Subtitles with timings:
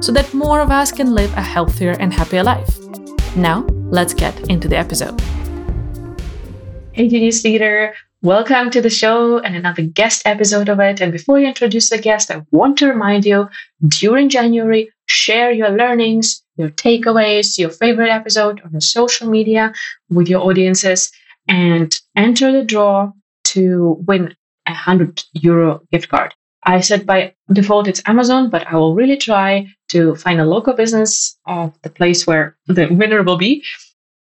[0.00, 2.78] so that more of us can live a healthier and happier life.
[3.36, 5.20] Now, let's get into the episode.
[6.92, 7.94] Hey, Genius Leader.
[8.22, 11.00] Welcome to the show and another guest episode of it.
[11.00, 13.48] And before you introduce the guest, I want to remind you
[13.86, 19.72] during January, share your learnings, your takeaways, your favorite episode on the social media
[20.08, 21.12] with your audiences
[21.46, 23.12] and enter the draw
[23.44, 24.34] to win
[24.66, 26.34] a 100 euro gift card.
[26.66, 30.74] I said by default it's Amazon, but I will really try to find a local
[30.74, 33.64] business of the place where the winner will be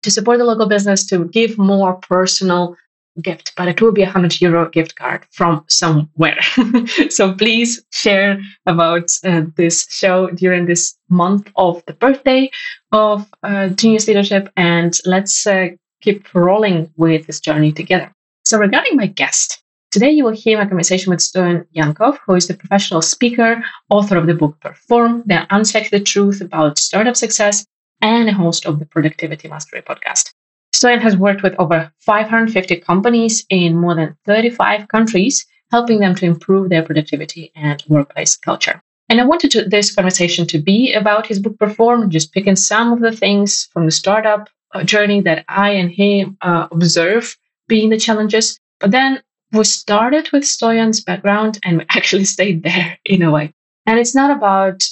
[0.02, 2.76] to support the local business to give more personal
[3.22, 6.40] gift, but it will be a 100 euro gift card from somewhere.
[7.08, 12.50] so please share about uh, this show during this month of the birthday
[12.90, 15.68] of uh, Genius Leadership and let's uh,
[16.02, 18.12] keep rolling with this journey together.
[18.44, 19.62] So regarding my guest,
[19.94, 24.16] Today, you will hear my conversation with Stoyan Yankov, who is the professional speaker, author
[24.16, 27.64] of the book Perform, The Unsexy Truth About Startup Success,
[28.00, 30.32] and a host of the Productivity Mastery podcast.
[30.74, 36.26] Stoyan has worked with over 550 companies in more than 35 countries, helping them to
[36.26, 38.82] improve their productivity and workplace culture.
[39.08, 42.92] And I wanted to, this conversation to be about his book Perform, just picking some
[42.92, 47.36] of the things from the startup uh, journey that I and him uh, observe
[47.68, 49.22] being the challenges, but then
[49.54, 53.52] we started with Stoyan's background and we actually stayed there in a way.
[53.86, 54.82] And it's not about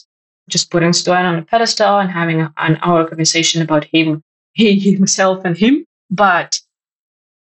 [0.49, 4.79] just putting Stoyan on a pedestal and having a, an hour conversation about him, he,
[4.79, 5.85] himself, and him.
[6.11, 6.61] But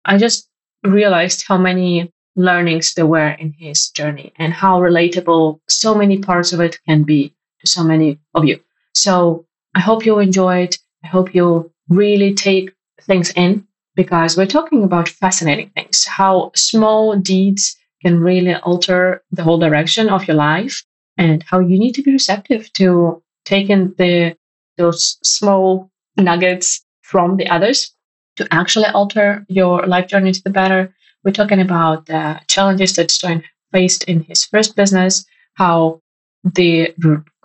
[0.06, 0.48] I just
[0.84, 6.54] realized how many learnings there were in his journey and how relatable so many parts
[6.54, 8.60] of it can be to so many of you.
[8.94, 9.46] So
[9.76, 10.78] I hope you enjoy it.
[11.04, 12.72] I hope you really take
[13.02, 19.44] things in because we're talking about fascinating things, how small deeds can really alter the
[19.44, 20.84] whole direction of your life
[21.18, 24.36] and how you need to be receptive to taking the
[24.78, 27.94] those small nuggets from the others
[28.38, 30.94] to actually alter your life journey to the better.
[31.24, 35.26] We're talking about the challenges that Stoyan faced in his first business,
[35.56, 36.02] how
[36.44, 36.94] the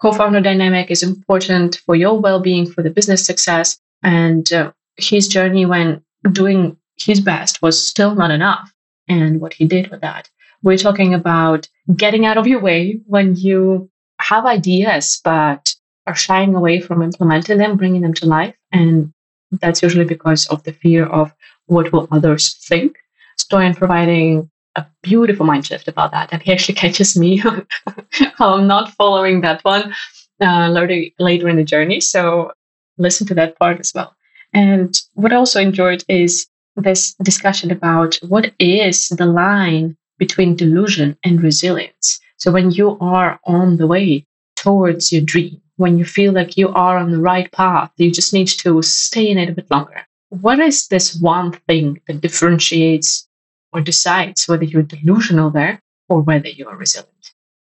[0.00, 5.66] co-founder dynamic is important for your well-being, for the business success, and uh, his journey
[5.66, 8.72] when doing his best was still not enough
[9.08, 10.28] and what he did with that.
[10.62, 15.74] We're talking about getting out of your way when you have ideas but
[16.06, 18.54] are shying away from implementing them, bringing them to life.
[18.72, 19.12] And
[19.52, 21.32] that's usually because of the fear of
[21.66, 22.96] what will others think.
[23.38, 26.32] Stoyan providing a beautiful mind shift about that.
[26.32, 27.42] And he actually catches me
[28.38, 29.94] I'm not following that one
[30.40, 32.00] uh, later, later in the journey.
[32.00, 32.52] So
[32.98, 34.14] listen to that part as well.
[34.52, 36.46] And what I also enjoyed is
[36.76, 42.20] this discussion about what is the line between delusion and resilience.
[42.38, 46.68] So when you are on the way towards your dream, when you feel like you
[46.70, 50.06] are on the right path, you just need to stay in it a bit longer.
[50.30, 53.28] What is this one thing that differentiates
[53.72, 57.12] or decides whether you're delusional there or whether you are resilient?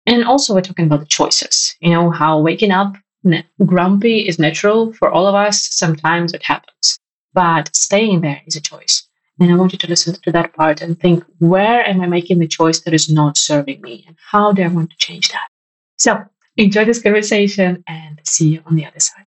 [0.06, 1.76] And also, we're talking about the choices.
[1.80, 2.96] You know, how waking up
[3.66, 5.68] grumpy is natural for all of us.
[5.72, 7.00] Sometimes it happens,
[7.34, 9.08] but staying there is a choice.
[9.40, 12.40] And I want you to listen to that part and think, where am I making
[12.40, 14.06] the choice that is not serving me?
[14.08, 15.48] And how do I want to change that?
[15.98, 16.24] So
[16.56, 19.26] enjoy this conversation and see you on the other side.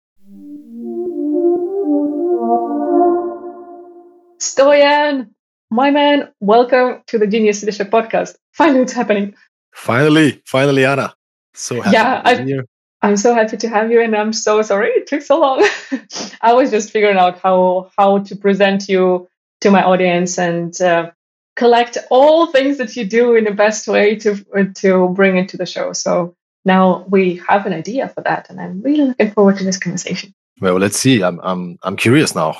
[4.38, 5.30] Stoyan,
[5.70, 8.36] my man, welcome to the Genius Leadership Podcast.
[8.52, 9.34] Finally, it's happening.
[9.72, 11.14] Finally, finally, Anna.
[11.54, 12.64] So happy yeah, to be here.
[13.02, 15.68] I'm so happy to have you, and I'm so sorry it took so long.
[16.40, 19.28] I was just figuring out how how to present you
[19.60, 21.10] to my audience and uh,
[21.56, 24.44] collect all things that you do in the best way to
[24.76, 25.92] to bring into the show.
[25.92, 26.34] So
[26.64, 30.34] now we have an idea for that, and I'm really looking forward to this conversation.
[30.60, 31.22] Well, let's see.
[31.22, 32.56] I'm I'm I'm curious now.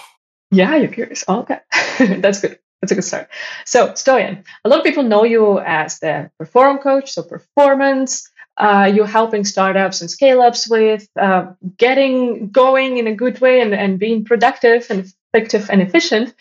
[0.50, 1.24] Yeah, you're curious.
[1.26, 1.60] Oh, okay,
[2.20, 2.58] that's good.
[2.82, 3.28] That's a good start.
[3.64, 8.90] So, Stoyan, a lot of people know you as the perform coach, so performance uh,
[8.92, 13.74] you're helping startups and scale ups with uh, getting going in a good way and,
[13.74, 16.34] and being productive and effective and efficient.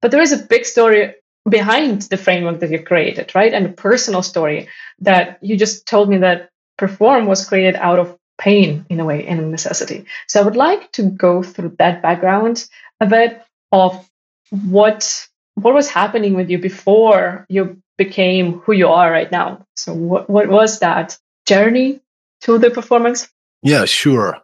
[0.00, 1.14] But there is a big story
[1.48, 3.52] behind the framework that you've created, right?
[3.52, 4.68] And a personal story
[5.00, 9.26] that you just told me that Perform was created out of pain in a way
[9.26, 10.06] and necessity.
[10.26, 12.66] So I would like to go through that background
[13.00, 14.08] a bit of
[14.50, 19.64] what what was happening with you before you became who you are right now.
[19.76, 21.16] So what what was that
[21.46, 22.00] journey
[22.42, 23.28] to the performance?
[23.62, 24.38] Yeah, sure.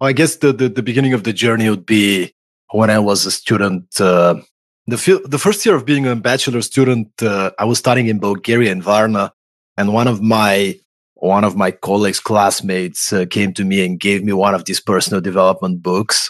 [0.00, 2.34] I guess the, the, the beginning of the journey would be
[2.70, 4.00] when I was a student.
[4.00, 4.40] Uh,
[4.86, 8.72] the the first year of being a bachelor student, uh, I was studying in Bulgaria
[8.72, 9.32] in Varna,
[9.76, 10.78] and one of my
[11.14, 14.80] one of my colleagues, classmates, uh, came to me and gave me one of these
[14.80, 16.28] personal development books.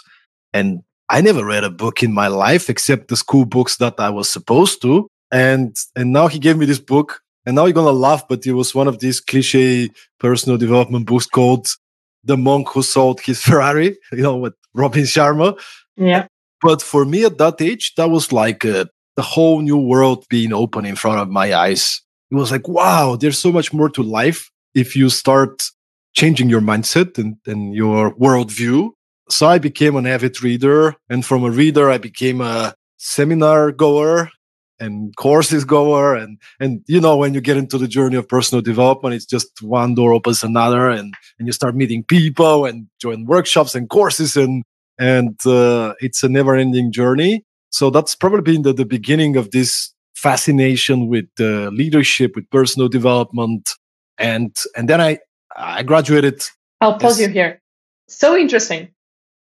[0.53, 4.11] And I never read a book in my life except the school books that I
[4.11, 5.07] was supposed to.
[5.31, 8.53] And and now he gave me this book, and now you're gonna laugh, but it
[8.53, 11.67] was one of these cliche personal development books called
[12.23, 15.59] "The Monk Who Sold His Ferrari," you know, with Robin Sharma.
[15.95, 16.27] Yeah.
[16.61, 18.85] But for me at that age, that was like uh,
[19.15, 22.01] the whole new world being open in front of my eyes.
[22.31, 25.61] It was like, wow, there's so much more to life if you start
[26.13, 28.91] changing your mindset and, and your worldview.
[29.29, 30.95] So I became an avid reader.
[31.09, 34.29] And from a reader, I became a seminar goer
[34.83, 36.15] and courses goer.
[36.15, 39.61] And, and, you know, when you get into the journey of personal development, it's just
[39.61, 44.35] one door opens another and, and you start meeting people and join workshops and courses
[44.35, 44.63] and,
[44.99, 47.43] and uh, it's a never ending journey.
[47.69, 52.87] So that's probably been the, the beginning of this fascination with uh, leadership, with personal
[52.87, 53.69] development,
[54.17, 55.19] and and then I
[55.55, 56.43] I graduated.
[56.81, 57.61] I'll pause you here.
[58.07, 58.93] So interesting.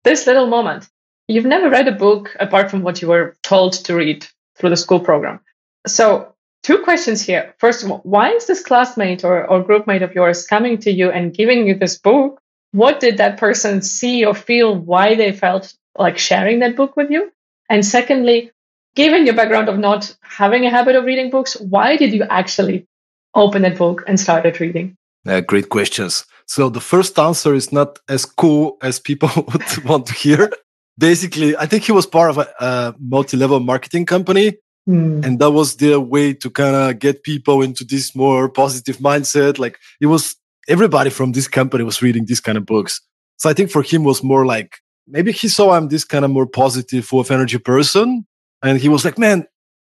[0.04, 0.88] This little moment.
[1.28, 4.26] You've never read a book apart from what you were told to read
[4.56, 5.40] through the school program.
[5.86, 7.54] So two questions here.
[7.58, 11.10] First of all, why is this classmate or, or groupmate of yours coming to you
[11.10, 12.40] and giving you this book?
[12.72, 14.74] What did that person see or feel?
[14.74, 17.30] Why they felt like sharing that book with you?
[17.68, 18.50] And secondly,
[18.94, 22.86] given your background of not having a habit of reading books, why did you actually
[23.34, 24.96] open that book and started reading?
[25.26, 26.24] Uh, great questions.
[26.46, 30.50] So the first answer is not as cool as people would want to hear.
[30.98, 34.58] Basically, I think he was part of a, a multi-level marketing company.
[34.88, 35.24] Mm.
[35.24, 39.58] And that was their way to kind of get people into this more positive mindset.
[39.58, 40.36] Like it was
[40.68, 43.00] everybody from this company was reading these kind of books.
[43.36, 46.30] So I think for him was more like maybe he saw I'm this kind of
[46.30, 48.26] more positive, full of energy person.
[48.62, 49.46] And he was like, man,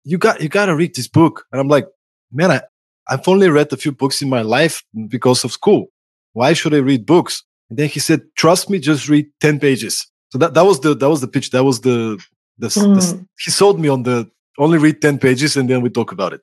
[0.04, 1.44] you got, you got to read this book.
[1.52, 1.86] And I'm like,
[2.32, 2.62] man, I,
[3.08, 5.86] I've only read a few books in my life because of school.
[6.32, 7.44] Why should I read books?
[7.70, 10.06] And then he said, trust me, just read 10 pages.
[10.30, 11.50] So that, that was the, that was the pitch.
[11.50, 12.22] That was the,
[12.58, 12.94] the, mm.
[12.94, 16.32] the, he sold me on the only read 10 pages and then we talk about
[16.32, 16.40] it.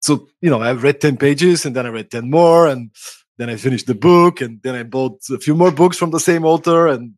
[0.00, 2.90] So, you know, I read 10 pages and then I read 10 more and
[3.38, 6.20] then I finished the book and then I bought a few more books from the
[6.20, 7.14] same author and,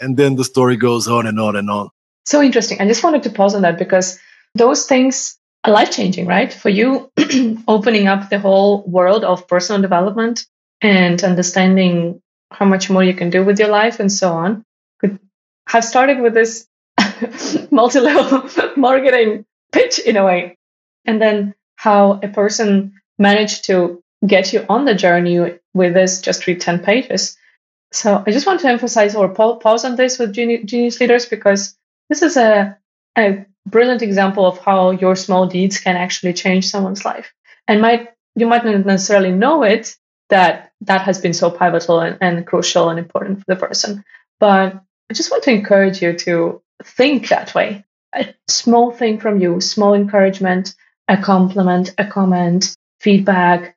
[0.00, 1.88] and then the story goes on and on and on.
[2.24, 2.80] So interesting.
[2.80, 4.18] I just wanted to pause on that because
[4.54, 6.52] those things are life changing, right?
[6.52, 7.10] For you,
[7.68, 10.46] opening up the whole world of personal development
[10.80, 12.20] and understanding
[12.50, 14.64] how much more you can do with your life and so on.
[15.00, 15.18] Could
[15.66, 16.66] have started with this
[17.70, 20.56] multi level marketing pitch in a way.
[21.04, 26.46] And then how a person managed to get you on the journey with this just
[26.46, 27.36] read 10 pages.
[27.92, 31.76] So I just want to emphasize or pause on this with genius leaders because
[32.08, 32.76] this is a,
[33.16, 37.32] a brilliant example of how your small deeds can actually change someone's life.
[37.68, 39.96] And might you might not necessarily know it
[40.28, 44.04] that that has been so pivotal and, and crucial and important for the person.
[44.38, 47.84] But I just want to encourage you to think that way.
[48.14, 50.74] A small thing from you, small encouragement,
[51.08, 53.76] a compliment, a comment, feedback,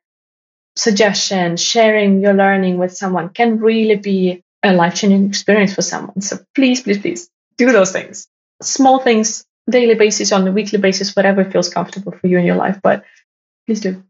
[0.76, 6.20] suggestion, sharing your learning with someone can really be a life changing experience for someone.
[6.20, 8.28] So please, please, please do those things.
[8.62, 12.56] Small things daily basis, on a weekly basis, whatever feels comfortable for you in your
[12.56, 12.80] life.
[12.82, 13.04] But
[13.66, 14.02] please do.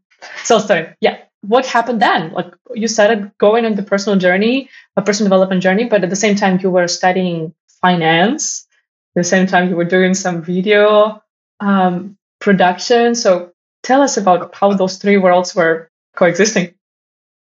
[0.43, 0.95] So sorry.
[1.01, 1.17] Yeah.
[1.41, 2.31] What happened then?
[2.33, 6.15] Like you started going on the personal journey, a personal development journey, but at the
[6.15, 8.67] same time you were studying finance.
[9.15, 11.21] At the same time you were doing some video
[11.59, 13.15] um, production.
[13.15, 13.51] So
[13.83, 16.73] tell us about how those three worlds were coexisting.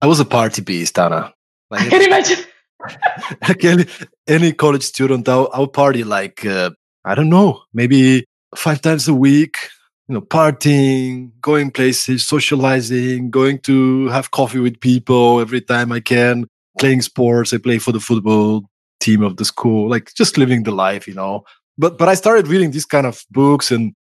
[0.02, 1.34] I was a party beast, Anna.
[1.72, 2.40] Like, I can imagine.
[3.48, 3.86] like any,
[4.28, 6.72] any college student, I'll, I'll party like uh,
[7.08, 9.70] I don't know, maybe five times a week,
[10.08, 16.00] you know, partying, going places, socializing, going to have coffee with people every time I
[16.00, 16.46] can,
[16.80, 17.54] playing sports.
[17.54, 21.14] I play for the football team of the school, like just living the life, you
[21.14, 21.44] know.
[21.78, 23.94] But but I started reading these kind of books and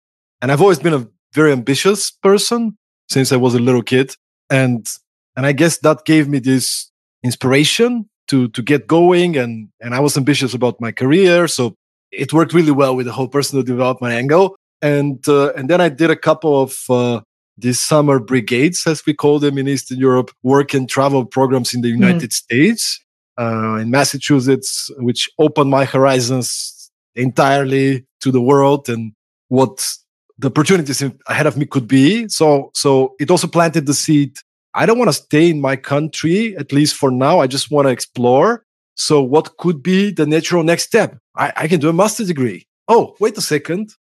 [0.42, 2.78] and I've always been a very ambitious person
[3.10, 4.16] since I was a little kid.
[4.50, 4.88] And
[5.36, 6.92] and I guess that gave me this
[7.24, 11.48] inspiration to to get going and and I was ambitious about my career.
[11.48, 11.76] So
[12.12, 14.56] it worked really well with the whole personal development angle.
[14.82, 17.22] And uh, and then I did a couple of uh,
[17.58, 21.82] these summer brigades, as we call them in Eastern Europe, work and travel programs in
[21.82, 22.02] the hmm.
[22.02, 22.34] United mm.
[22.34, 23.02] States.
[23.38, 29.14] uh, in Massachusetts, which opened my horizons entirely to the world and
[29.50, 29.86] what
[30.38, 32.28] the opportunities ahead of me could be.
[32.28, 34.38] So, so it also planted the seed.
[34.74, 37.40] I don't want to stay in my country, at least for now.
[37.40, 38.64] I just want to explore.
[38.98, 41.18] So, what could be the natural next step?
[41.36, 42.66] I, I can do a master's degree.
[42.88, 43.94] Oh, wait a second.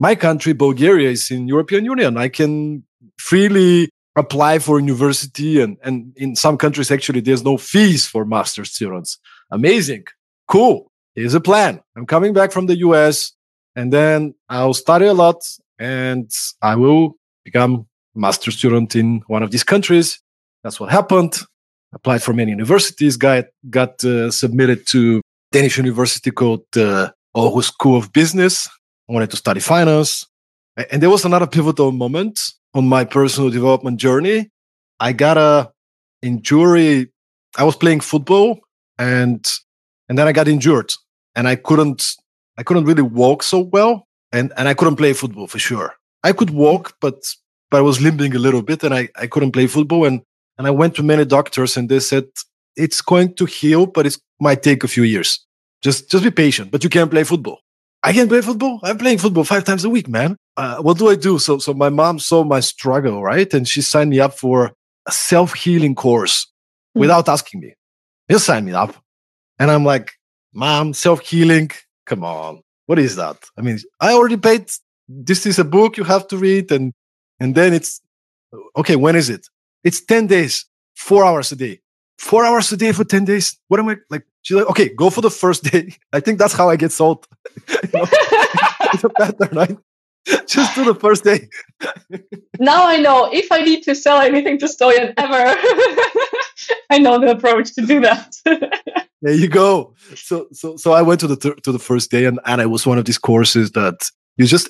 [0.00, 2.16] My country, Bulgaria, is in European Union.
[2.16, 2.84] I can
[3.18, 8.64] freely apply for university and, and in some countries actually there's no fees for master
[8.64, 9.18] students.
[9.50, 10.04] Amazing.
[10.48, 10.90] Cool.
[11.14, 11.80] Here's a plan.
[11.96, 13.32] I'm coming back from the us
[13.76, 15.36] and then i'll study a lot
[15.78, 16.28] and
[16.60, 17.14] i will
[17.44, 20.20] become master student in one of these countries.
[20.64, 21.38] That's what happened.
[21.92, 25.20] Applied for many universities got got uh, submitted to
[25.52, 28.68] danish university called uh, Aarhus School of Business.
[29.10, 30.26] I wanted to study finance.
[30.90, 32.40] And there was another pivotal moment
[32.74, 34.50] on my personal development journey.
[35.00, 35.72] I got a
[36.22, 37.10] injury.
[37.58, 38.60] I was playing football
[38.98, 39.44] and
[40.08, 40.92] and then I got injured
[41.34, 42.06] and I couldn't
[42.56, 45.94] I couldn't really walk so well and and I couldn't play football for sure.
[46.22, 47.34] I could walk but
[47.70, 50.22] but I was limping a little bit and I, I couldn't play football and
[50.56, 52.26] and I went to many doctors and they said
[52.76, 55.44] it's going to heal but it might take a few years.
[55.82, 57.58] Just just be patient, but you can't play football.
[58.02, 58.80] I can play football.
[58.82, 60.36] I'm playing football five times a week, man.
[60.56, 61.38] Uh, what do I do?
[61.38, 63.52] So, so my mom saw my struggle, right?
[63.52, 64.72] And she signed me up for
[65.06, 67.00] a self healing course mm-hmm.
[67.00, 67.74] without asking me.
[68.30, 68.94] Just sign me up.
[69.58, 70.12] And I'm like,
[70.54, 71.70] mom, self healing.
[72.06, 72.62] Come on.
[72.86, 73.36] What is that?
[73.58, 74.70] I mean, I already paid.
[75.08, 76.72] This is a book you have to read.
[76.72, 76.92] And,
[77.38, 78.00] and then it's
[78.76, 78.96] okay.
[78.96, 79.46] When is it?
[79.84, 80.66] It's 10 days,
[80.96, 81.80] four hours a day
[82.20, 83.58] four hours a day for 10 days.
[83.68, 84.26] What am I like?
[84.42, 85.94] She's like, okay, go for the first day.
[86.12, 87.26] I think that's how I get sold.
[87.68, 89.76] it's a pattern, right?
[90.46, 91.48] Just do the first day.
[92.58, 95.58] now I know if I need to sell anything to Stoyan ever,
[96.90, 98.36] I know the approach to do that.
[98.44, 99.94] there you go.
[100.14, 102.86] So, so, so I went to the to the first day, and and it was
[102.86, 104.68] one of these courses that you just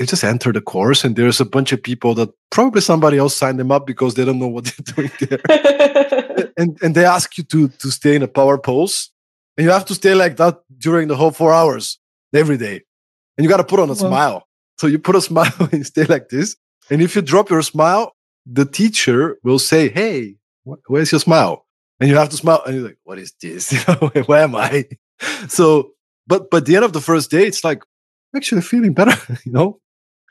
[0.00, 3.36] they just enter the course and there's a bunch of people that probably somebody else
[3.36, 6.48] signed them up because they don't know what they're doing there.
[6.56, 9.10] And and they ask you to to stay in a power pose
[9.56, 11.98] and you have to stay like that during the whole four hours
[12.34, 12.80] every day.
[13.36, 14.48] And you got to put on a smile.
[14.78, 16.56] So you put a smile and stay like this.
[16.90, 18.16] And if you drop your smile
[18.46, 21.66] the teacher will say hey where's your smile?
[22.00, 23.70] And you have to smile and you're like what is this?
[24.26, 24.86] Where am i?
[25.48, 25.92] So
[26.26, 27.82] but but the end of the first day it's like
[28.34, 29.78] actually feeling better you know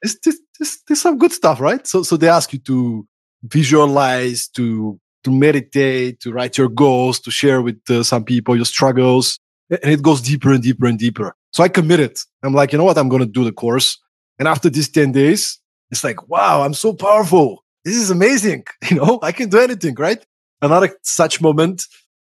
[0.02, 0.18] it's
[0.60, 1.86] this, some good stuff, right?
[1.86, 3.08] So, so they ask you to
[3.44, 8.66] visualize, to to meditate, to write your goals, to share with uh, some people your
[8.66, 9.38] struggles,
[9.70, 11.36] and it goes deeper and deeper and deeper.
[11.52, 12.18] So I committed.
[12.44, 12.98] I'm like, you know what?
[12.98, 13.98] I'm to do the course.
[14.38, 15.60] And after these 10 days,
[15.92, 17.64] it's like, wow, I'm so powerful.
[17.84, 18.64] This is amazing.
[18.90, 20.24] You know, I can do anything, right?
[20.62, 21.84] Another such moment.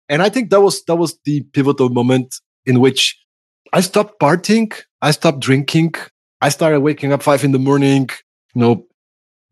[0.09, 2.35] And I think that was, that was the pivotal moment
[2.67, 3.17] in which
[3.73, 4.73] I stopped partying.
[5.01, 5.95] I stopped drinking.
[6.41, 8.09] I started waking up five in the morning,
[8.55, 8.87] you know,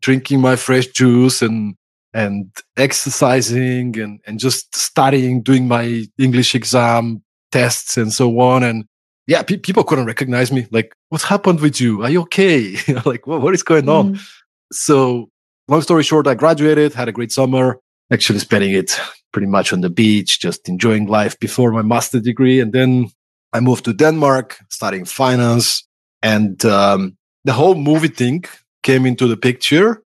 [0.01, 1.75] drinking my fresh juice and
[2.13, 8.63] and exercising and and just studying, doing my English exam tests and so on.
[8.63, 8.85] And
[9.27, 10.67] yeah, pe- people couldn't recognize me.
[10.71, 12.03] Like, what's happened with you?
[12.03, 12.77] Are you okay?
[13.05, 14.15] like, what, what is going on?
[14.15, 14.27] Mm.
[14.71, 15.29] So,
[15.67, 17.79] long story short, I graduated, had a great summer,
[18.11, 18.99] actually spending it
[19.31, 22.59] pretty much on the beach, just enjoying life before my master degree.
[22.59, 23.11] And then
[23.53, 25.87] I moved to Denmark, studying finance.
[26.21, 28.43] And um, the whole movie thing
[28.83, 30.03] came into the picture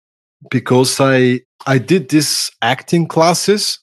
[0.49, 3.79] because I I did this acting classes.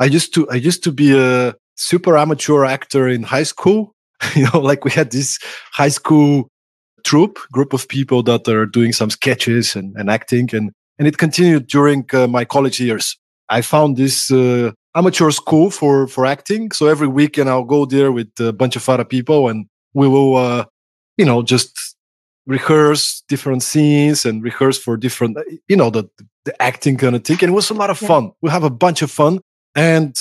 [0.00, 3.94] I used to I used to be a super amateur actor in high school.
[4.34, 5.38] you know, like we had this
[5.72, 6.48] high school
[7.04, 11.18] troupe group of people that are doing some sketches and, and acting and and it
[11.18, 13.16] continued during uh, my college years.
[13.48, 16.72] I found this uh, amateur school for for acting.
[16.72, 20.36] So every weekend I'll go there with a bunch of other people and we will
[20.36, 20.64] uh,
[21.18, 21.96] you know, just
[22.46, 25.36] rehearse different scenes and rehearse for different,
[25.68, 26.08] you know, the,
[26.46, 27.36] the acting kind of thing.
[27.42, 28.32] And it was a lot of fun.
[28.40, 29.40] We have a bunch of fun.
[29.74, 30.16] And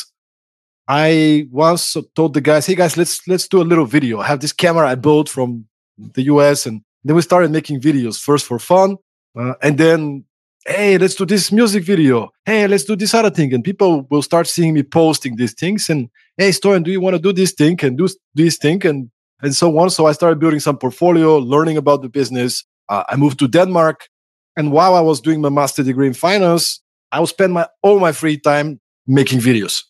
[0.89, 4.19] I once told the guys, hey guys, let's let's do a little video.
[4.19, 5.65] I have this camera I built from
[5.97, 8.97] the US and then we started making videos first for fun.
[9.37, 10.25] Uh, and then,
[10.65, 12.29] hey, let's do this music video.
[12.45, 13.53] Hey, let's do this other thing.
[13.53, 15.89] And people will start seeing me posting these things.
[15.89, 18.85] And hey, Stoyan, do you want to do this thing and do this thing?
[18.85, 19.09] And
[19.41, 19.89] and so on.
[19.89, 22.63] So I started building some portfolio, learning about the business.
[22.89, 24.07] Uh, I moved to Denmark.
[24.55, 27.99] And while I was doing my master degree in finance, I would spend my all
[27.99, 29.83] my free time making videos,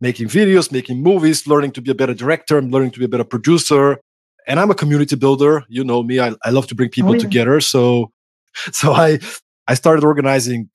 [0.00, 3.08] making videos, making movies, learning to be a better director, I'm learning to be a
[3.08, 4.00] better producer.
[4.46, 5.64] And I'm a community builder.
[5.68, 6.18] You know me.
[6.18, 7.20] I, I love to bring people oh, yeah.
[7.20, 7.60] together.
[7.60, 8.10] So
[8.72, 9.18] so I
[9.68, 10.68] I started organizing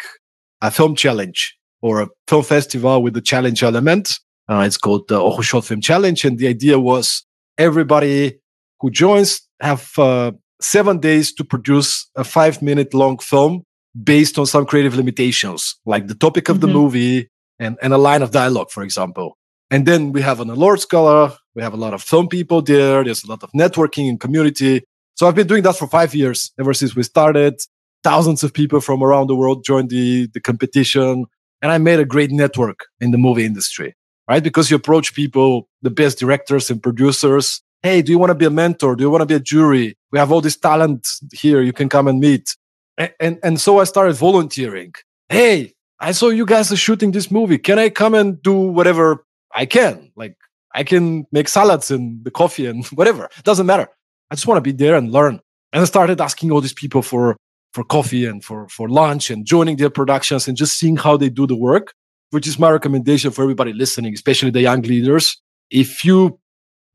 [0.62, 4.20] a film challenge or a film festival with the challenge element.
[4.50, 6.24] Uh, it's called the Ojo Short Film Challenge.
[6.26, 7.27] And the idea was
[7.58, 8.40] everybody
[8.80, 13.64] who joins have uh, seven days to produce a five minute long film
[14.04, 16.68] based on some creative limitations, like the topic of mm-hmm.
[16.68, 19.38] the movie and, and a line of dialogue, for example.
[19.70, 21.36] And then we have an award scholar.
[21.56, 23.04] We have a lot of film people there.
[23.04, 24.84] There's a lot of networking and community.
[25.16, 27.60] So I've been doing that for five years, ever since we started.
[28.04, 31.26] Thousands of people from around the world joined the, the competition.
[31.62, 33.96] And I made a great network in the movie industry,
[34.28, 34.44] right?
[34.44, 37.62] Because you approach people, the best directors and producers.
[37.84, 38.96] Hey, do you want to be a mentor?
[38.96, 39.96] Do you want to be a jury?
[40.12, 41.62] We have all this talent here.
[41.62, 42.56] You can come and meet.
[42.98, 44.94] And, and, and so I started volunteering.
[45.30, 47.58] Hey, I saw you guys are shooting this movie.
[47.58, 50.12] Can I come and do whatever I can?
[50.16, 50.36] Like,
[50.74, 53.30] I can make salads and the coffee and whatever.
[53.44, 53.88] Doesn't matter.
[54.30, 55.40] I just want to be there and learn.
[55.74, 57.38] And I started asking all these people for,
[57.74, 61.30] for coffee and for, for lunch and joining their productions and just seeing how they
[61.30, 61.94] do the work,
[62.32, 65.42] which is my recommendation for everybody listening, especially the young leaders.
[65.70, 66.40] If you,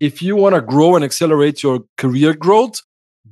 [0.00, 2.82] if you want to grow and accelerate your career growth,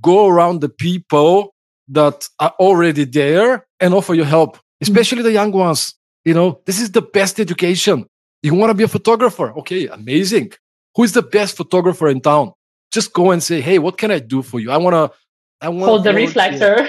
[0.01, 1.55] go around the people
[1.89, 4.61] that are already there and offer your help, mm.
[4.83, 5.95] especially the young ones.
[6.25, 8.07] You know, this is the best education.
[8.43, 9.53] You want to be a photographer?
[9.59, 10.53] Okay, amazing.
[10.97, 12.53] Who is the best photographer in town?
[12.93, 14.71] Just go and say, hey, what can I do for you?
[14.71, 15.17] I want to.
[15.63, 16.89] I want hold the reflector.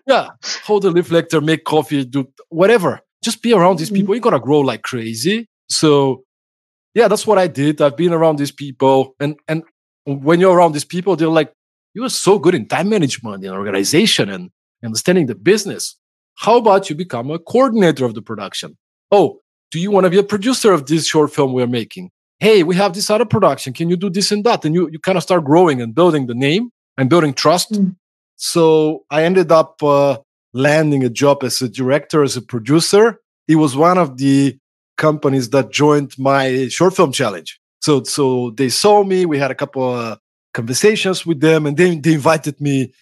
[0.06, 0.28] yeah,
[0.64, 3.00] hold the reflector, make coffee, do whatever.
[3.22, 4.14] Just be around these people.
[4.14, 5.46] You're gonna grow like crazy.
[5.68, 6.24] So,
[6.94, 7.80] yeah, that's what I did.
[7.80, 9.62] I've been around these people, and and
[10.04, 11.52] when you're around these people, they're like,
[11.94, 14.50] you are so good in time management and organization and
[14.84, 15.96] understanding the business.
[16.36, 18.76] How about you become a coordinator of the production?
[19.10, 22.10] Oh, do you want to be a producer of this short film we're making?
[22.38, 23.72] Hey, we have this other production.
[23.72, 24.64] Can you do this and that?
[24.64, 27.72] And you, you kind of start growing and building the name and building trust.
[27.72, 27.96] Mm.
[28.36, 30.18] So I ended up uh,
[30.52, 33.20] landing a job as a director, as a producer.
[33.48, 34.58] It was one of the
[34.96, 37.58] companies that joined my short film challenge.
[37.80, 39.26] So, so they saw me.
[39.26, 40.18] We had a couple of
[40.52, 42.92] conversations with them, and then they invited me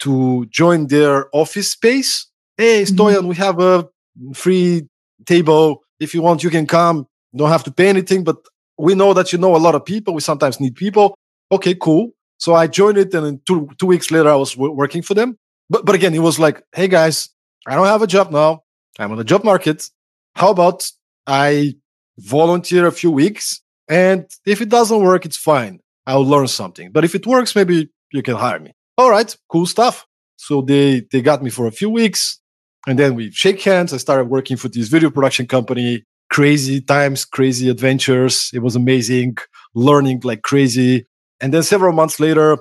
[0.00, 2.26] to join their office space.
[2.56, 2.94] Hey, mm-hmm.
[2.94, 3.28] Stoyan, mm-hmm.
[3.28, 3.88] we have a
[4.34, 4.88] free
[5.26, 5.82] table.
[5.98, 7.06] If you want, you can come.
[7.32, 8.36] You don't have to pay anything, but
[8.78, 10.14] we know that you know a lot of people.
[10.14, 11.16] We sometimes need people.
[11.50, 12.10] Okay, cool.
[12.38, 15.36] So I joined it, and two two weeks later, I was w- working for them.
[15.70, 17.28] But but again, it was like, hey guys,
[17.66, 18.64] I don't have a job now.
[18.98, 19.88] I'm on the job market.
[20.34, 20.90] How about
[21.26, 21.74] I
[22.18, 25.80] volunteer a few weeks, and if it doesn't work, it's fine.
[26.06, 26.90] I'll learn something.
[26.90, 28.72] But if it works, maybe you can hire me.
[28.96, 30.06] All right, cool stuff.
[30.36, 32.40] So they they got me for a few weeks,
[32.86, 33.92] and then we shake hands.
[33.92, 36.04] I started working for this video production company.
[36.30, 38.50] Crazy times, crazy adventures.
[38.52, 39.38] It was amazing,
[39.74, 41.06] learning like crazy.
[41.40, 42.58] And then several months later,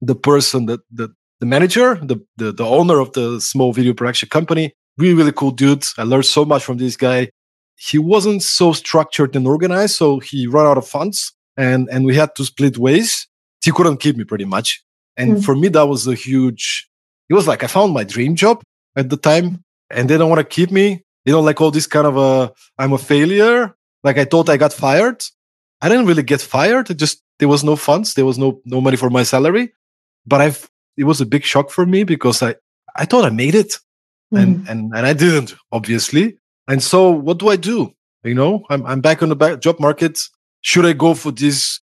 [0.00, 1.08] the person that the
[1.40, 5.50] the manager, the, the the owner of the small video production company, really really cool
[5.50, 5.84] dude.
[5.96, 7.30] I learned so much from this guy.
[7.76, 12.14] He wasn't so structured and organized, so he ran out of funds and and we
[12.14, 13.26] had to split ways.
[13.62, 14.82] He couldn't keep me pretty much,
[15.16, 15.44] and mm.
[15.44, 16.88] for me that was a huge.
[17.28, 18.62] It was like I found my dream job
[18.96, 21.02] at the time, and they don't want to keep me.
[21.26, 23.74] You know, like all this kind of a I'm a failure.
[24.04, 25.22] Like I thought I got fired.
[25.82, 26.90] I didn't really get fired.
[26.90, 28.14] It just there was no funds.
[28.14, 29.72] There was no no money for my salary.
[30.24, 32.56] But I've it was a big shock for me because I
[32.96, 33.78] I thought I made it,
[34.32, 34.42] mm.
[34.42, 36.38] and and and I didn't obviously.
[36.66, 37.92] And so what do I do?
[38.24, 40.18] You know, I'm I'm back on the back job market
[40.60, 41.80] should I go for this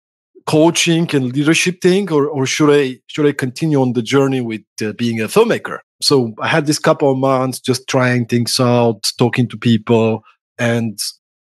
[0.45, 4.63] coaching and leadership thing or, or should I should I continue on the journey with
[4.81, 5.79] uh, being a filmmaker?
[6.01, 10.23] So I had this couple of months just trying things out, talking to people
[10.57, 10.99] and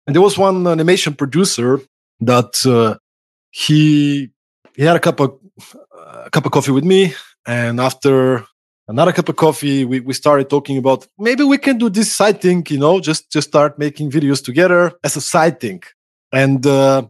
[0.06, 1.80] and there was one animation producer
[2.20, 2.98] that uh,
[3.50, 4.30] he
[4.74, 5.38] he had a cup of
[6.24, 7.14] a cup of coffee with me
[7.46, 8.44] and after
[8.88, 12.40] another cup of coffee we, we started talking about maybe we can do this side
[12.40, 15.82] thing you know just just start making videos together as a side thing
[16.32, 17.02] and uh,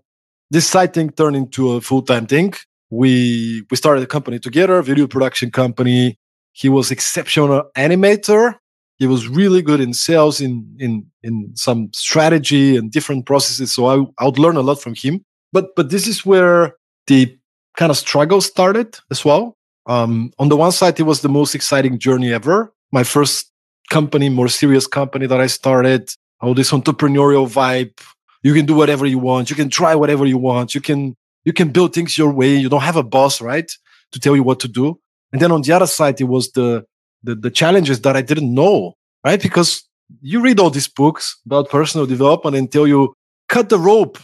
[0.50, 2.52] this side thing turned into a full-time thing.
[2.90, 6.18] We we started a company together, video production company.
[6.52, 8.56] He was exceptional animator.
[8.98, 13.72] He was really good in sales, in in in some strategy and different processes.
[13.72, 15.24] So I, I would learn a lot from him.
[15.52, 17.34] But but this is where the
[17.78, 19.56] kind of struggle started as well.
[19.86, 22.72] Um, on the one side, it was the most exciting journey ever.
[22.92, 23.50] My first
[23.90, 26.10] company, more serious company that I started.
[26.40, 28.00] All this entrepreneurial vibe,
[28.42, 29.50] you can do whatever you want.
[29.50, 30.74] You can try whatever you want.
[30.74, 32.54] You can you can build things your way.
[32.54, 33.70] You don't have a boss right
[34.12, 34.98] to tell you what to do.
[35.32, 36.84] And then on the other side it was the
[37.24, 39.40] the, the challenges that i didn't know right?
[39.40, 39.88] Because
[40.20, 43.14] you read all these books about personal development and tell you
[43.48, 44.18] cut the rope.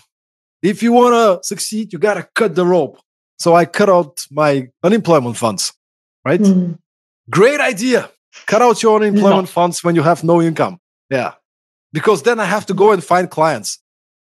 [0.62, 2.99] If you want to succeed you got to cut the rope
[3.38, 5.72] so i cut out my unemployment funds
[6.24, 6.77] right mm.
[7.31, 8.11] great idea
[8.46, 10.79] cut out your unemployment funds when you have no income
[11.11, 11.33] yeah
[11.92, 13.81] because then i have to go and find clients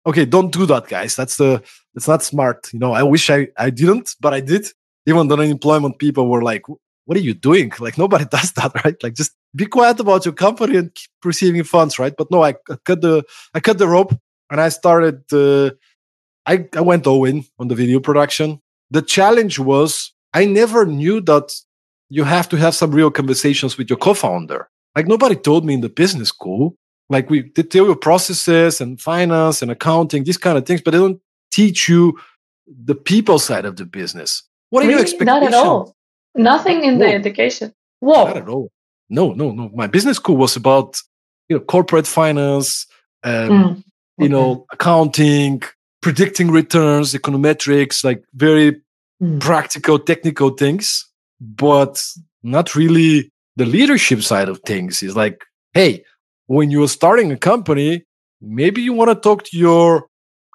[0.07, 1.17] okay, don't do that, guys.
[1.17, 1.63] That's the
[1.95, 2.73] it's not smart.
[2.73, 4.69] You know, I wish I I didn't, but I did.
[5.07, 6.63] Even the unemployment people were like,
[7.07, 7.73] "What are you doing?
[7.79, 9.01] Like nobody does that, right?
[9.03, 12.55] Like just be quiet about your company and keep receiving funds, right?" But no, I,
[12.71, 13.25] I cut the
[13.55, 14.15] I cut the rope
[14.51, 15.23] and I started.
[15.33, 15.71] Uh,
[16.47, 18.61] I I went all in on the video production.
[18.91, 21.53] The challenge was I never knew that
[22.11, 24.69] you have to have some real conversations with your co-founder.
[24.97, 26.77] Like nobody told me in the business school
[27.11, 30.99] like we detail your processes and finance and accounting, these kind of things, but they
[30.99, 31.21] don't
[31.51, 32.19] teach you
[32.67, 34.43] the people side of the business.
[34.71, 34.95] What are really?
[34.95, 35.51] your expectations?
[35.51, 35.97] Not at all.
[36.35, 37.07] Nothing in no.
[37.07, 37.73] the education.
[38.01, 38.25] Whoa.
[38.25, 38.71] Not at all.
[39.11, 39.71] No, no, no.
[39.75, 41.01] My business school was about
[41.49, 42.87] you know corporate finance,
[43.23, 43.71] um, mm.
[43.71, 43.83] okay.
[44.19, 45.63] you know accounting,
[46.05, 48.79] predicting returns, econometrics, like very
[49.23, 49.41] mm.
[49.41, 52.05] practical, technical things, but
[52.43, 55.03] not really the leadership side of things.
[55.03, 56.05] Is like, hey,
[56.47, 58.05] when you're starting a company,
[58.43, 60.05] maybe you want to talk to your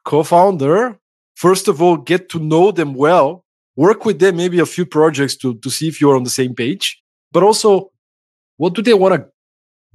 [0.06, 1.00] co-founder.
[1.36, 3.44] First of all, get to know them well,
[3.76, 6.54] work with them, maybe a few projects to, to see if you're on the same
[6.54, 7.02] page.
[7.32, 7.90] But also,
[8.58, 9.26] what do they want to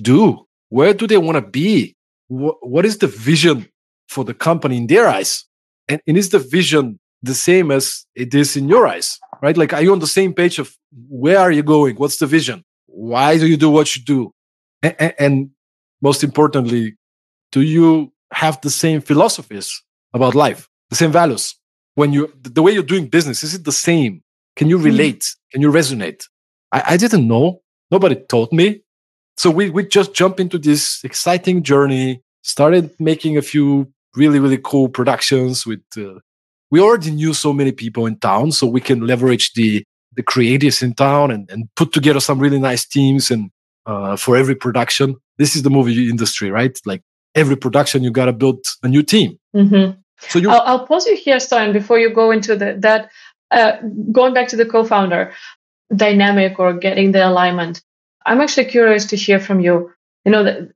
[0.03, 0.49] do?
[0.71, 1.95] Where do they want to be?
[2.27, 3.69] What, what is the vision
[4.15, 5.45] for the company in their eyes?
[5.89, 9.19] And, and is the vision the same as it is in your eyes?
[9.43, 9.57] Right?
[9.57, 10.75] Like, are you on the same page of
[11.09, 11.97] where are you going?
[11.97, 12.65] What's the vision?
[12.87, 14.33] Why do you do what you do?
[14.83, 15.51] And, and
[16.01, 16.97] most importantly,
[17.53, 21.55] do you have the same philosophies about life, the same values?
[21.95, 24.23] When you, the way you're doing business, is it the same?
[24.57, 24.85] Can you hmm.
[24.85, 25.35] relate?
[25.53, 26.27] Can you resonate?
[26.73, 27.61] I, I didn't know.
[27.91, 28.83] Nobody taught me.
[29.37, 34.59] So we, we just jump into this exciting journey, started making a few really, really
[34.63, 36.19] cool productions with, uh,
[36.71, 40.83] we already knew so many people in town, so we can leverage the, the creatives
[40.83, 43.51] in town and, and put together some really nice teams and
[43.87, 46.79] uh, for every production this is the movie industry, right?
[46.85, 47.03] Like
[47.35, 49.39] every production, you got to build a new team.
[49.55, 49.99] Mm-hmm.
[50.29, 53.11] So you, I'll, I'll, pause you here, Stoyan, before you go into the, that.
[53.51, 53.77] Uh,
[54.11, 55.33] going back to the co-founder
[55.95, 57.83] dynamic or getting the alignment,
[58.25, 59.93] I'm actually curious to hear from you.
[60.25, 60.71] You know that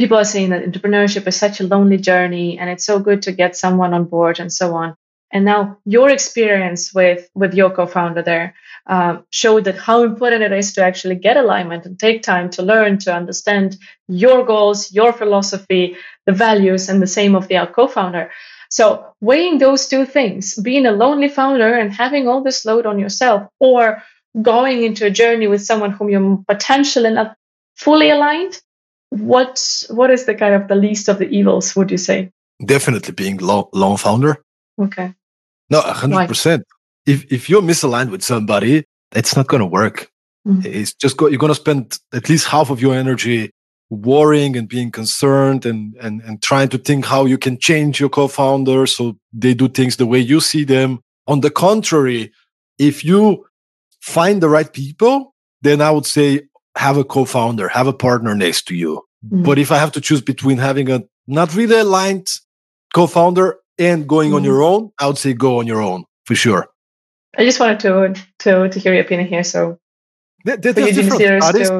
[0.00, 3.32] people are saying that entrepreneurship is such a lonely journey, and it's so good to
[3.32, 4.96] get someone on board and so on.
[5.32, 8.54] And now your experience with with your co-founder there
[8.86, 12.62] uh, showed that how important it is to actually get alignment and take time to
[12.62, 13.76] learn to understand
[14.08, 18.30] your goals, your philosophy, the values, and the same of the co-founder.
[18.70, 22.98] So weighing those two things, being a lonely founder and having all this load on
[22.98, 24.02] yourself, or
[24.40, 27.36] going into a journey with someone whom you're potentially not
[27.76, 28.60] fully aligned,
[29.10, 31.76] what what is the kind of the least of the evils?
[31.76, 32.30] Would you say?
[32.64, 34.42] Definitely being lone founder.
[34.80, 35.14] Okay.
[35.68, 36.64] No, hundred percent.
[37.06, 40.10] If if you're misaligned with somebody, it's not going to work.
[40.46, 40.62] Mm-hmm.
[40.64, 43.50] It's just go, you're going to spend at least half of your energy
[43.90, 48.08] worrying and being concerned and and and trying to think how you can change your
[48.08, 51.00] co-founder so they do things the way you see them.
[51.26, 52.32] On the contrary,
[52.78, 53.46] if you
[54.00, 56.42] find the right people, then I would say
[56.76, 59.02] have a co-founder, have a partner next to you.
[59.24, 59.42] Mm-hmm.
[59.42, 62.28] But if I have to choose between having a not really aligned
[62.94, 64.36] co-founder and going mm.
[64.36, 66.68] on your own, I would say go on your own for sure.
[67.36, 69.44] I just wanted to to to hear your opinion here.
[69.44, 69.78] So
[70.44, 71.70] there, there, there's different studies.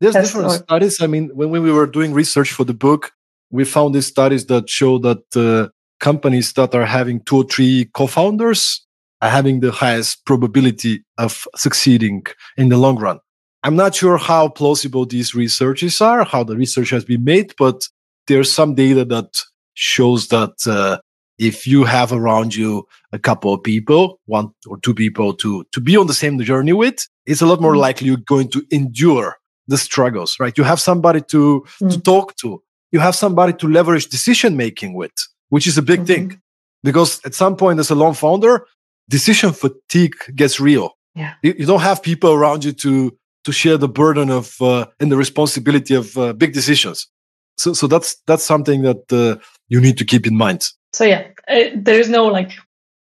[0.00, 0.56] There's different or...
[0.56, 1.00] studies.
[1.00, 3.12] I mean, when, when we were doing research for the book,
[3.50, 5.68] we found these studies that show that uh,
[6.00, 8.84] companies that are having two or three co-founders
[9.22, 12.24] are having the highest probability of succeeding
[12.56, 13.18] in the long run.
[13.64, 17.88] I'm not sure how plausible these researches are, how the research has been made, but
[18.26, 20.98] there's some data that shows that uh,
[21.38, 25.80] if you have around you a couple of people, one or two people to, to
[25.80, 27.80] be on the same journey with, it's a lot more mm.
[27.80, 30.58] likely you're going to endure the struggles, right?
[30.58, 31.90] You have somebody to, mm.
[31.90, 32.62] to talk to.
[32.92, 35.12] You have somebody to leverage decision making with,
[35.48, 36.28] which is a big mm-hmm.
[36.28, 36.40] thing.
[36.82, 38.66] Because at some point as a lone founder,
[39.08, 40.90] decision fatigue gets real.
[41.14, 41.32] Yeah.
[41.42, 45.10] You, you don't have people around you to, to share the burden of, uh, and
[45.12, 47.08] the responsibility of uh, big decisions.
[47.56, 51.26] So, so that's, that's something that uh, you need to keep in mind so yeah,
[51.48, 52.52] uh, there is no like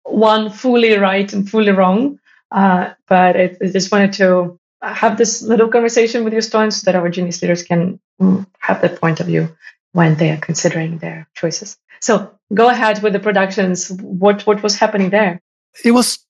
[0.05, 2.19] one fully right and fully wrong.
[2.51, 6.85] Uh, but it, I just wanted to have this little conversation with your students so
[6.87, 9.55] that our genius leaders can mm, have that point of view
[9.93, 11.77] when they are considering their choices.
[12.01, 13.91] So go ahead with the productions.
[13.91, 15.41] What what was happening there?
[15.85, 16.25] It was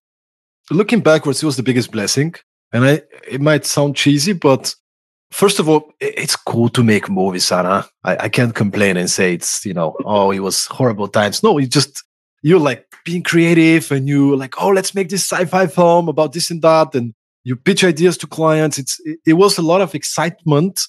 [0.70, 1.42] looking backwards.
[1.42, 2.34] It was the biggest blessing,
[2.72, 4.74] and I it might sound cheesy, but
[5.30, 7.86] first of all, it's cool to make movies, Anna.
[8.04, 11.42] I, I can't complain and say it's, you know, oh, it was horrible times.
[11.42, 12.02] No, you just,
[12.42, 16.50] you're like being creative and you like, oh, let's make this sci-fi film about this
[16.50, 16.94] and that.
[16.94, 18.78] And you pitch ideas to clients.
[18.78, 20.80] It's, it, it was a lot of excitement.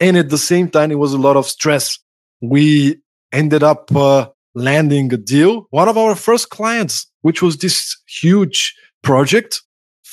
[0.00, 1.98] And at the same time, it was a lot of stress.
[2.40, 3.00] We
[3.32, 5.66] ended up uh, landing a deal.
[5.70, 9.62] One of our first clients, which was this huge project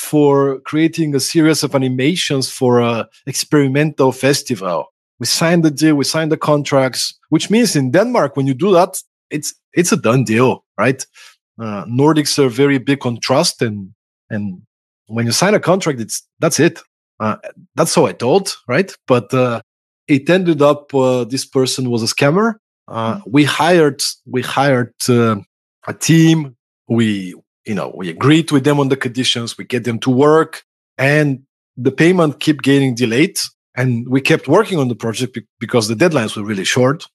[0.06, 4.86] for creating a series of animations for a experimental festival.
[5.20, 8.72] We signed the deal, we signed the contracts, which means in Denmark, when you do
[8.72, 11.06] that, it's it's a done deal, right?
[11.60, 13.94] Uh, Nordics are very big on trust, and
[14.30, 14.62] and
[15.08, 16.82] when you sign a contract, it's that's it.
[17.20, 17.38] Uh,
[17.76, 18.92] that's how I told, right?
[19.08, 19.62] But uh,
[20.08, 22.56] it ended up uh, this person was a scammer.
[22.88, 23.32] Uh, mm-hmm.
[23.32, 25.38] we hired we hired uh,
[25.88, 26.56] a team.
[26.88, 29.58] We you know we agreed with them on the conditions.
[29.58, 30.64] We get them to work,
[30.98, 31.44] and
[31.78, 33.40] the payment kept getting delayed.
[33.78, 37.06] And we kept working on the project because the deadlines were really short.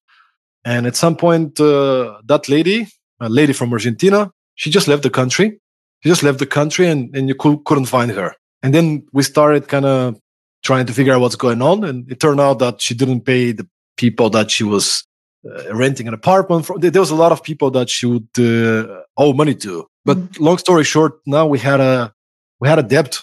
[0.62, 2.86] And at some point, uh, that lady,
[3.18, 5.58] a lady from Argentina, she just left the country.
[6.00, 8.34] She just left the country, and and you could, couldn't find her.
[8.62, 10.20] And then we started kind of
[10.62, 11.84] trying to figure out what's going on.
[11.84, 15.04] And it turned out that she didn't pay the people that she was
[15.44, 16.80] uh, renting an apartment from.
[16.80, 19.86] There was a lot of people that she would uh, owe money to.
[20.04, 20.44] But mm-hmm.
[20.44, 22.14] long story short, now we had a
[22.60, 23.20] we had a debt.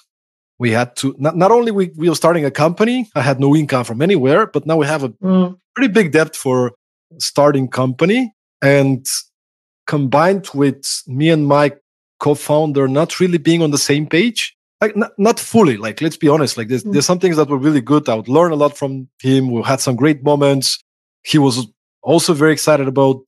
[0.60, 3.10] We had to not, not only we, we were starting a company.
[3.16, 5.58] I had no income from anywhere, but now we have a mm.
[5.76, 6.74] pretty big debt for
[7.20, 8.34] starting company.
[8.62, 9.06] And
[9.86, 11.74] combined with me and my
[12.20, 16.28] co-founder not really being on the same page, like not, not fully like let's be
[16.28, 16.94] honest like there's, mm.
[16.94, 19.62] there's some things that were really good i would learn a lot from him we
[19.64, 20.84] had some great moments
[21.24, 21.68] he was
[22.04, 23.22] also very excited about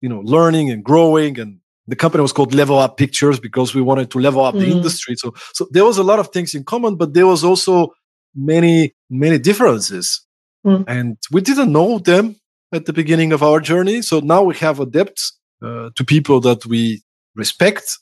[0.00, 1.59] you know learning and growing and
[1.90, 4.60] the company was called level up pictures because we wanted to level up mm.
[4.60, 7.44] the industry so so there was a lot of things in common but there was
[7.44, 7.88] also
[8.34, 10.26] many many differences
[10.66, 10.84] mm.
[10.86, 12.36] and we didn't know them
[12.72, 16.40] at the beginning of our journey so now we have a depth uh, to people
[16.40, 17.02] that we
[17.34, 17.98] respect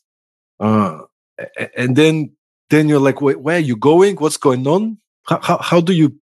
[0.60, 0.98] uh,
[1.76, 2.30] and then
[2.70, 4.16] then you're like, where are you going?
[4.16, 4.98] What's going on?
[5.24, 6.18] How, how, how do you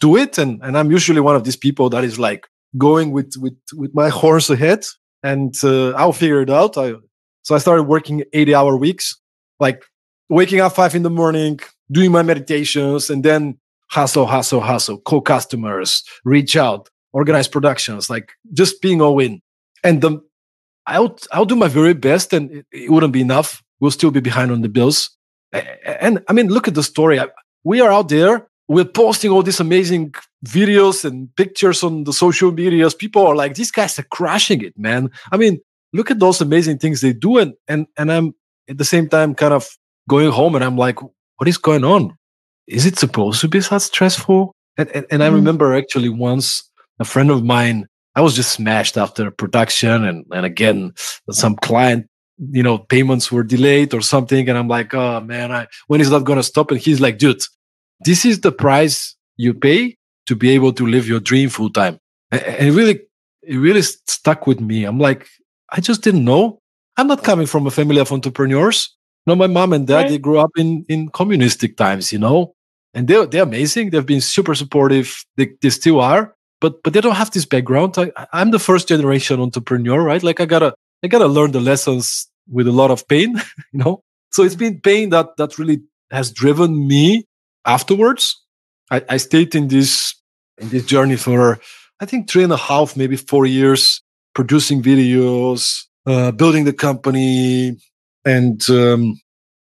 [0.00, 0.38] do it?
[0.38, 2.46] And, and I'm usually one of these people that is like
[2.78, 4.84] going with, with, with my horse ahead
[5.22, 6.78] and uh, I'll figure it out.
[6.78, 6.94] I,
[7.42, 9.18] so I started working 80 hour weeks,
[9.58, 9.84] like
[10.28, 13.58] waking up five in the morning, doing my meditations and then
[13.90, 19.40] hustle, hustle, hustle, call customers, reach out, organize productions, like just being all in.
[19.82, 20.20] And the,
[20.86, 23.62] I'll, I'll do my very best and it, it wouldn't be enough.
[23.80, 25.10] We'll still be behind on the bills
[25.52, 27.20] and I mean, look at the story.
[27.64, 28.48] We are out there.
[28.68, 30.14] We're posting all these amazing
[30.46, 32.94] videos and pictures on the social medias.
[32.94, 35.10] People are like, these guys are crushing it, man.
[35.32, 35.60] I mean,
[35.92, 37.38] look at those amazing things they do.
[37.38, 38.34] And, and, and I'm
[38.68, 39.68] at the same time kind of
[40.08, 42.16] going home and I'm like, what is going on?
[42.66, 44.54] Is it supposed to be such stressful?
[44.76, 45.34] And, and, and I mm.
[45.34, 50.04] remember actually once a friend of mine, I was just smashed after production.
[50.04, 50.92] And, and again,
[51.30, 52.06] some client
[52.52, 56.10] you know payments were delayed or something and i'm like oh man I, when is
[56.10, 57.42] that going to stop and he's like dude
[58.00, 61.98] this is the price you pay to be able to live your dream full time
[62.30, 63.00] and it really
[63.42, 65.28] it really stuck with me i'm like
[65.72, 66.58] i just didn't know.
[66.96, 68.96] I'm not coming from a family of entrepreneurs.
[69.26, 70.08] You know my mom and dad right.
[70.08, 72.54] they grew up in in communistic times you know?
[72.92, 73.90] And they're, they're amazing.
[73.90, 75.24] They've been super supportive.
[75.36, 77.98] They, they still are but but they don't have this background.
[77.98, 80.22] I, i'm the first generation entrepreneur right?
[80.22, 83.36] Like i gotta I gotta learn the lessons with a lot of pain,
[83.72, 84.02] you know.
[84.32, 87.24] So it's been pain that that really has driven me
[87.64, 88.42] afterwards.
[88.90, 90.14] I, I stayed in this
[90.58, 91.58] in this journey for
[92.00, 94.02] I think three and a half, maybe four years,
[94.40, 97.76] producing videos, uh, building the company,
[98.24, 99.20] and um,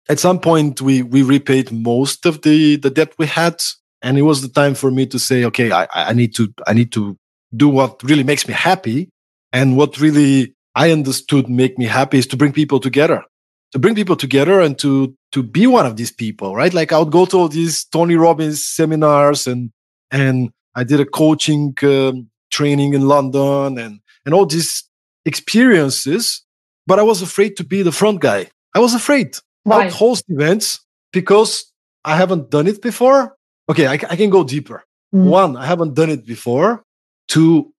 [0.08, 3.56] at some point we we repaid most of the the debt we had,
[4.02, 6.74] and it was the time for me to say, okay, I, I need to I
[6.74, 7.16] need to
[7.56, 9.08] do what really makes me happy
[9.52, 13.24] and what really I understood make me happy is to bring people together,
[13.72, 16.72] to bring people together and to to be one of these people, right?
[16.72, 19.72] Like I would go to all these Tony Robbins seminars and
[20.12, 24.84] and I did a coaching um, training in London and and all these
[25.24, 26.44] experiences,
[26.86, 28.50] but I was afraid to be the front guy.
[28.74, 29.38] I was afraid.
[29.64, 29.86] Why?
[29.86, 31.72] I'd host events because
[32.04, 33.38] I haven't done it before.
[33.70, 34.84] Okay, I, I can go deeper.
[35.14, 35.30] Mm.
[35.30, 36.82] One, I haven't done it before.
[37.28, 37.72] Two,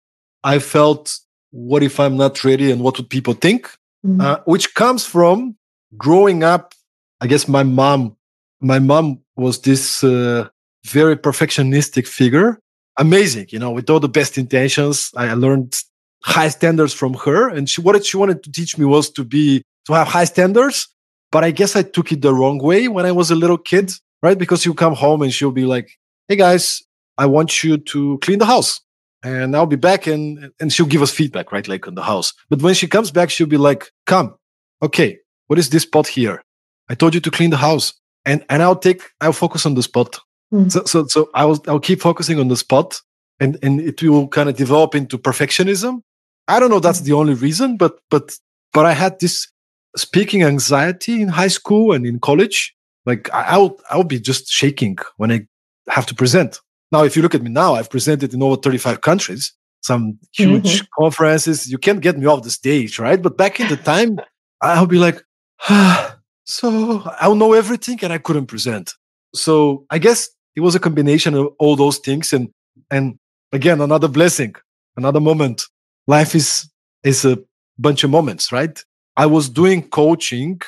[0.43, 1.19] I felt
[1.51, 3.67] what if I'm not ready and what would people think?
[4.03, 4.19] Mm-hmm.
[4.19, 5.55] Uh, which comes from
[5.97, 6.73] growing up.
[7.21, 8.17] I guess my mom,
[8.59, 10.47] my mom was this uh,
[10.83, 12.59] very perfectionistic figure.
[12.97, 15.12] Amazing, you know, with all the best intentions.
[15.15, 15.79] I learned
[16.23, 19.63] high standards from her, and she what she wanted to teach me was to be
[19.86, 20.88] to have high standards.
[21.32, 23.91] But I guess I took it the wrong way when I was a little kid,
[24.23, 24.38] right?
[24.38, 25.91] Because you come home and she'll be like,
[26.27, 26.82] "Hey guys,
[27.17, 28.79] I want you to clean the house."
[29.23, 31.67] and I'll be back and and she'll give us feedback, right?
[31.67, 32.34] Like on the house.
[32.49, 34.36] But when she comes back, she'll be like, come,
[34.82, 36.41] okay, what is this spot here?
[36.89, 37.93] I told you to clean the house.
[38.25, 40.19] And and I'll take I'll focus on the spot.
[40.53, 40.71] Mm.
[40.71, 43.01] So so so I will I'll keep focusing on the spot
[43.39, 46.01] and and it will kind of develop into perfectionism.
[46.49, 48.38] I don't know that's the only reason, but but
[48.73, 49.47] but I had this
[49.95, 52.75] speaking anxiety in high school and in college.
[53.05, 55.47] Like I, I would I would be just shaking when I
[55.89, 56.59] have to present.
[56.91, 60.81] Now, if you look at me now, I've presented in over 35 countries, some huge
[60.81, 60.85] mm-hmm.
[60.99, 61.69] conferences.
[61.69, 63.21] You can't get me off the stage, right?
[63.21, 64.19] But back in the time,
[64.62, 65.23] I'll be like,
[65.69, 68.93] ah, so I'll know everything and I couldn't present.
[69.35, 72.33] So I guess it was a combination of all those things.
[72.33, 72.49] And,
[72.89, 73.19] and
[73.51, 74.55] again, another blessing,
[74.97, 75.63] another moment.
[76.09, 76.67] Life is,
[77.03, 77.37] is a
[77.77, 78.83] bunch of moments, right?
[79.15, 80.59] I was doing coaching,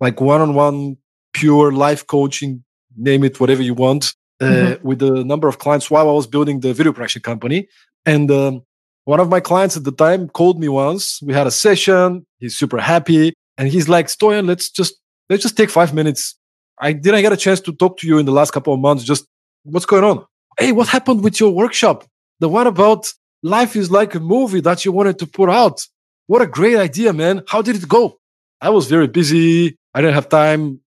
[0.00, 0.96] like one on one,
[1.34, 2.64] pure life coaching,
[2.96, 4.88] name it whatever you want, uh, mm-hmm.
[4.88, 7.68] with a number of clients while I was building the video production company.
[8.04, 8.62] And um,
[9.04, 11.22] one of my clients at the time called me once.
[11.22, 12.26] We had a session.
[12.40, 13.34] He's super happy.
[13.56, 14.94] And he's like, Stoyan, let's just
[15.30, 16.36] let's just take five minutes.
[16.80, 19.04] I didn't get a chance to talk to you in the last couple of months.
[19.04, 19.26] Just
[19.62, 20.26] what's going on?
[20.58, 22.04] Hey, what happened with your workshop?
[22.40, 25.86] The one about life is like a movie that you wanted to put out.
[26.26, 27.42] What a great idea, man.
[27.48, 28.18] How did it go?
[28.60, 29.76] I was very busy.
[29.94, 30.80] I didn't have time.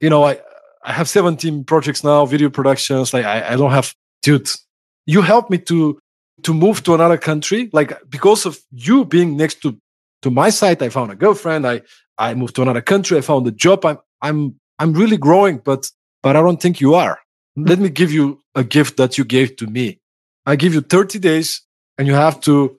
[0.00, 0.40] You know, I,
[0.84, 3.12] I have 17 projects now, video productions.
[3.12, 4.48] Like I, I don't have, dude,
[5.06, 5.98] you helped me to,
[6.42, 7.70] to move to another country.
[7.72, 9.78] Like because of you being next to,
[10.22, 11.66] to my site, I found a girlfriend.
[11.66, 11.82] I,
[12.18, 13.18] I moved to another country.
[13.18, 13.84] I found a job.
[13.84, 15.90] I'm, I'm, I'm really growing, but,
[16.22, 17.18] but I don't think you are.
[17.56, 20.00] Let me give you a gift that you gave to me.
[20.46, 21.62] I give you 30 days
[21.98, 22.78] and you have to,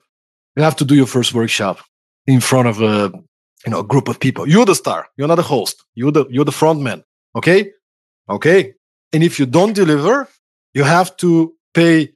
[0.56, 1.80] you have to do your first workshop
[2.26, 3.12] in front of a,
[3.64, 4.48] you know, a group of people.
[4.48, 5.08] You're the star.
[5.16, 5.82] You're not the host.
[5.94, 7.02] You're the, you're the front man.
[7.34, 7.72] Okay.
[8.28, 8.74] Okay.
[9.12, 10.28] And if you don't deliver,
[10.74, 12.12] you have to pay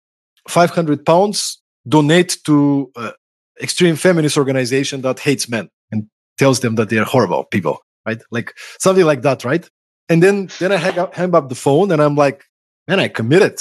[0.49, 3.13] 500 pounds, donate to uh,
[3.61, 6.07] extreme feminist organization that hates men and
[6.39, 8.21] tells them that they're horrible people, right?
[8.31, 9.69] Like something like that, right?
[10.09, 12.45] And then then I hang up, hang up the phone and I'm like,
[12.89, 13.61] man, I committed.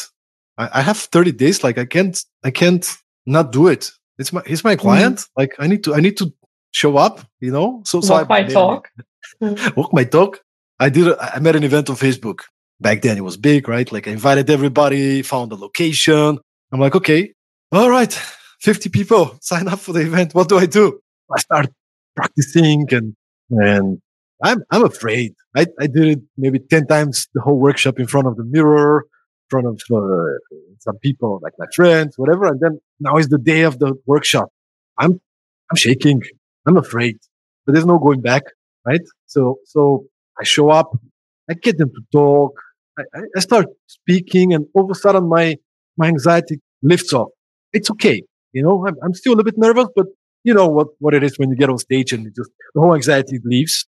[0.58, 1.63] I, I have 30 days.
[1.63, 2.86] Like I can't I can't
[3.25, 3.91] not do it.
[4.17, 4.82] It's my he's my mm-hmm.
[4.82, 5.17] client.
[5.19, 5.27] Mm.
[5.38, 6.34] Like I need to I need to
[6.71, 7.82] show up, you know.
[7.86, 8.89] So, so walk I, my talk.
[9.75, 10.41] walk my talk.
[10.79, 11.17] I did.
[11.19, 12.41] I made an event on Facebook.
[12.82, 13.91] Back then it was big, right?
[13.91, 16.39] Like I invited everybody, found a location.
[16.71, 17.34] I'm like, okay,
[17.71, 18.13] all right,
[18.62, 20.34] 50 people sign up for the event.
[20.34, 20.99] What do I do?
[21.34, 21.67] I start
[22.15, 23.15] practicing and
[23.49, 24.01] and
[24.43, 25.34] I'm I'm afraid.
[25.55, 29.05] I, I did it maybe ten times the whole workshop in front of the mirror,
[29.49, 32.45] front of uh, some people like my friends, whatever.
[32.47, 34.49] And then now is the day of the workshop.
[34.97, 35.19] I'm
[35.69, 36.21] I'm shaking.
[36.65, 37.17] I'm afraid,
[37.65, 38.43] but there's no going back,
[38.85, 39.01] right?
[39.25, 40.05] So so
[40.39, 40.91] I show up.
[41.49, 42.53] I get them to talk.
[42.97, 43.03] I,
[43.38, 45.57] I start speaking, and all of a sudden my
[45.97, 47.29] my anxiety lifts off.
[47.73, 48.21] It's okay,
[48.53, 48.85] you know.
[48.88, 50.07] I'm, I'm still a little bit nervous, but
[50.43, 52.95] you know what, what it is when you get on stage and just the whole
[52.95, 53.85] anxiety leaves.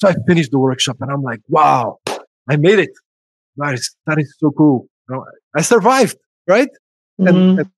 [0.00, 1.98] So I finished the workshop and I'm like, wow,
[2.48, 2.90] I made it.
[3.56, 4.86] That is, that is so cool.
[5.08, 6.68] Know, I survived, right?
[7.20, 7.26] Mm-hmm.
[7.26, 7.70] And, and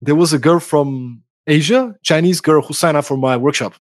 [0.00, 3.74] there was a girl from Asia, Chinese girl who signed up for my workshop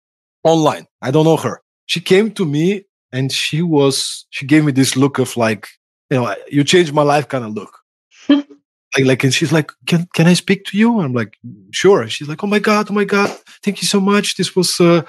[0.43, 0.87] online.
[1.01, 1.61] I don't know her.
[1.85, 5.67] She came to me and she was, she gave me this look of like,
[6.09, 7.79] you know, you changed my life kind of look.
[8.29, 10.99] like, like, and she's like, can, can I speak to you?
[10.99, 11.37] I'm like,
[11.71, 12.01] sure.
[12.01, 13.29] And she's like, oh my God, oh my God,
[13.63, 14.35] thank you so much.
[14.37, 15.03] This was, uh,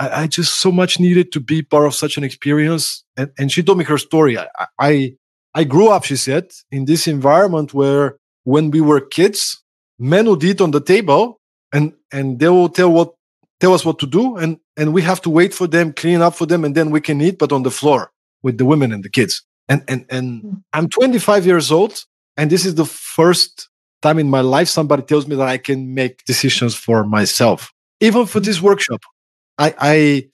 [0.00, 3.04] I, I, just so much needed to be part of such an experience.
[3.16, 4.38] And, and she told me her story.
[4.38, 4.46] I,
[4.78, 5.14] I,
[5.58, 9.60] I grew up, she said, in this environment where when we were kids,
[9.98, 11.40] men would eat on the table
[11.72, 13.14] and, and they will tell what,
[13.58, 14.36] tell us what to do.
[14.36, 17.00] And, and we have to wait for them, clean up for them, and then we
[17.00, 18.12] can eat, but on the floor
[18.44, 19.42] with the women and the kids.
[19.68, 20.52] And, and, and hmm.
[20.72, 22.04] I'm 25 years old
[22.36, 23.68] and this is the first
[24.00, 27.72] time in my life somebody tells me that I can make decisions for myself.
[27.98, 29.00] Even for this workshop,
[29.58, 30.28] I, I,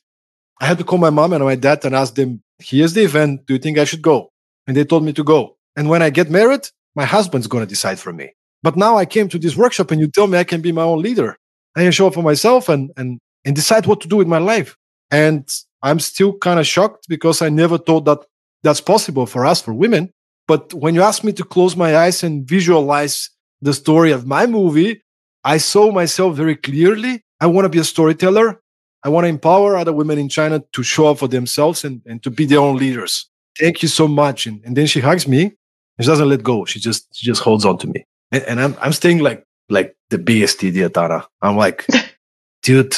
[0.60, 3.46] I had to call my mom and my dad and ask them, here's the event.
[3.46, 4.28] Do you think I should go?
[4.66, 5.56] And they told me to go.
[5.76, 8.32] And when I get married, my husband's going to decide for me.
[8.62, 10.82] But now I came to this workshop and you tell me I can be my
[10.82, 11.36] own leader.
[11.76, 14.38] I can show up for myself and, and, and decide what to do with my
[14.38, 14.76] life.
[15.10, 15.48] And
[15.82, 18.20] I'm still kind of shocked because I never thought that
[18.62, 20.10] that's possible for us, for women.
[20.48, 23.30] But when you ask me to close my eyes and visualize
[23.60, 25.02] the story of my movie,
[25.44, 27.22] I saw myself very clearly.
[27.40, 28.60] I want to be a storyteller.
[29.02, 32.22] I want to empower other women in China to show up for themselves and, and
[32.22, 33.28] to be their own leaders.
[33.58, 34.46] Thank you so much.
[34.46, 35.52] And, and then she hugs me.
[36.00, 36.64] She doesn't let go.
[36.64, 38.04] She just she just holds on to me.
[38.32, 41.26] And, and I'm I'm staying like like the biggest idiot, Anna.
[41.40, 41.86] I'm like,
[42.62, 42.96] dude.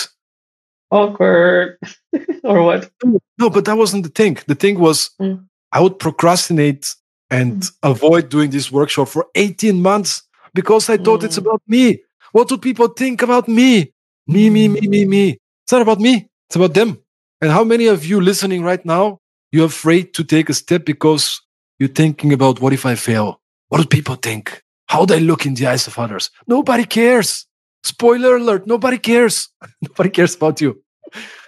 [0.91, 1.79] Awkward.
[2.45, 2.91] or what?
[3.39, 4.39] No, but that wasn't the thing.
[4.47, 5.45] The thing was mm.
[5.73, 6.95] I would procrastinate
[7.31, 7.73] and mm.
[7.83, 10.23] avoid doing this workshop for 18 months
[10.55, 11.25] because I thought mm.
[11.25, 12.03] it's about me.
[12.33, 13.93] What do people think about me?
[14.27, 15.39] Me, me, me, me, me.
[15.65, 16.29] It's not about me.
[16.49, 16.99] It's about them.
[17.41, 19.21] And how many of you listening right now,
[19.57, 21.41] you're afraid to take a step because
[21.79, 23.41] you're thinking about what if I fail?
[23.69, 24.63] What do people think?
[24.87, 26.31] How do I look in the eyes of others?
[26.47, 27.47] Nobody cares.
[27.83, 29.49] Spoiler alert, nobody cares.
[29.83, 30.83] nobody cares about you.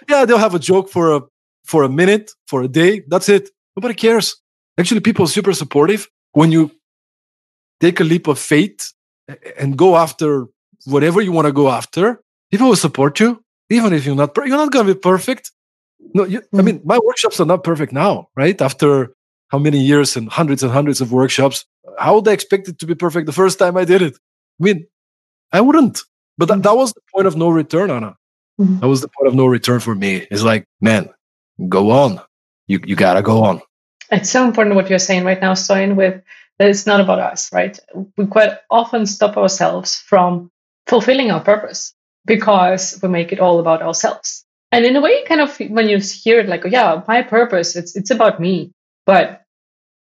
[0.09, 1.21] Yeah, they'll have a joke for a
[1.65, 3.03] for a minute, for a day.
[3.07, 3.49] That's it.
[3.77, 4.35] Nobody cares.
[4.79, 6.71] Actually, people are super supportive when you
[7.79, 8.91] take a leap of faith
[9.59, 10.47] and go after
[10.85, 12.23] whatever you want to go after.
[12.51, 15.51] People will support you, even if you're not you're not going to be perfect.
[16.13, 18.59] No, you, I mean, my workshops are not perfect now, right?
[18.61, 19.13] After
[19.49, 21.65] how many years and hundreds and hundreds of workshops,
[21.97, 24.15] how would I expect it to be perfect the first time I did it?
[24.59, 24.87] I mean,
[25.51, 26.01] I wouldn't.
[26.37, 28.15] But that, that was the point of no return, Anna.
[28.59, 28.79] Mm-hmm.
[28.79, 30.27] That was the point of no return for me.
[30.31, 31.09] It's like, man,
[31.67, 32.21] go on.
[32.67, 33.61] You you gotta go on.
[34.11, 36.21] It's so important what you're saying right now, Stoyan, with
[36.57, 37.79] that it's not about us, right?
[38.17, 40.51] We quite often stop ourselves from
[40.87, 41.93] fulfilling our purpose
[42.25, 44.45] because we make it all about ourselves.
[44.71, 47.75] And in a way, kind of when you hear it like, oh, yeah, my purpose,
[47.75, 48.71] it's it's about me,
[49.05, 49.43] but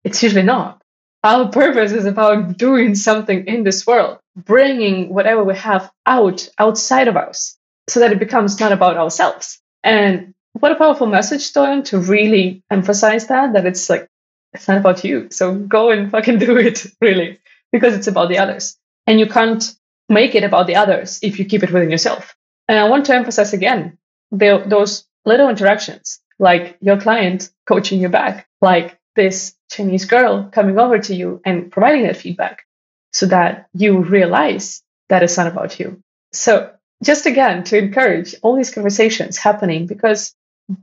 [0.03, 0.81] it's usually not.
[1.23, 7.07] Our purpose is about doing something in this world, bringing whatever we have out outside
[7.07, 7.57] of us
[7.89, 9.59] so that it becomes not about ourselves.
[9.83, 14.07] And what a powerful message, Stoyan, to really emphasize that, that it's like,
[14.53, 15.27] it's not about you.
[15.31, 17.39] So go and fucking do it, really,
[17.71, 18.77] because it's about the others.
[19.07, 19.63] And you can't
[20.07, 22.35] make it about the others if you keep it within yourself.
[22.67, 23.97] And I want to emphasize again
[24.37, 30.77] the, those little interactions, like your client coaching you back, like this Chinese girl coming
[30.77, 32.65] over to you and providing that feedback
[33.11, 36.01] so that you realize that it's not about you.
[36.33, 36.71] So
[37.03, 40.33] just again to encourage all these conversations happening because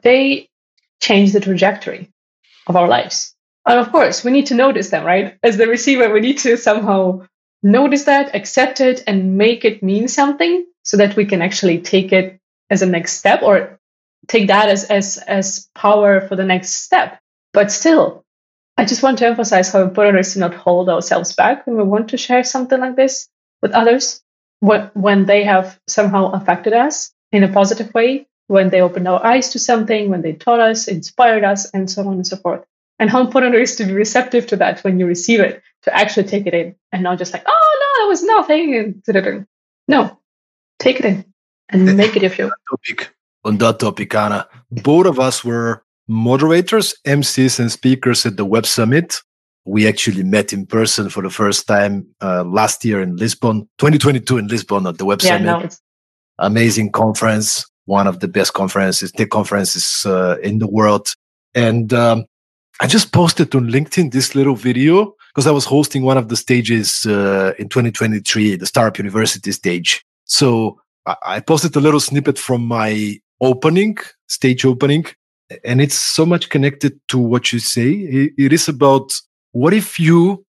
[0.02, 0.48] they
[1.00, 2.10] change the trajectory
[2.66, 3.34] of our lives.
[3.66, 5.36] And of course, we need to notice them, right?
[5.42, 7.26] As the receiver, we need to somehow
[7.62, 12.12] notice that, accept it, and make it mean something so that we can actually take
[12.12, 12.40] it
[12.72, 13.78] as a next step or
[14.28, 17.20] take that as, as, as power for the next step.
[17.52, 18.24] But still,
[18.78, 21.76] I just want to emphasize how important it is to not hold ourselves back when
[21.76, 23.28] we want to share something like this
[23.60, 24.22] with others
[24.60, 29.50] when they have somehow affected us in a positive way, when they opened our eyes
[29.50, 32.64] to something, when they taught us, inspired us, and so on and so forth.
[32.98, 35.94] And how important it is to be receptive to that when you receive it, to
[35.94, 39.02] actually take it in and not just like, oh no, that was nothing.
[39.88, 40.18] No,
[40.78, 41.31] take it in
[41.74, 43.14] make it your topic
[43.44, 44.46] on that topic, Anna.
[44.70, 49.20] Both of us were moderators, MCs, and speakers at the Web Summit
[49.64, 54.38] we actually met in person for the first time uh, last year in Lisbon, 2022
[54.38, 55.62] in Lisbon at the Web yeah, Summit.
[55.62, 55.68] No,
[56.38, 61.08] Amazing conference, one of the best conferences, tech conferences uh, in the world.
[61.54, 62.24] And um,
[62.80, 66.36] I just posted on LinkedIn this little video because I was hosting one of the
[66.36, 70.04] stages uh, in 2023, the Startup University stage.
[70.24, 73.96] So I posted a little snippet from my opening,
[74.28, 75.06] stage opening,
[75.64, 77.90] and it's so much connected to what you say.
[78.38, 79.12] it is about
[79.52, 80.44] what if you,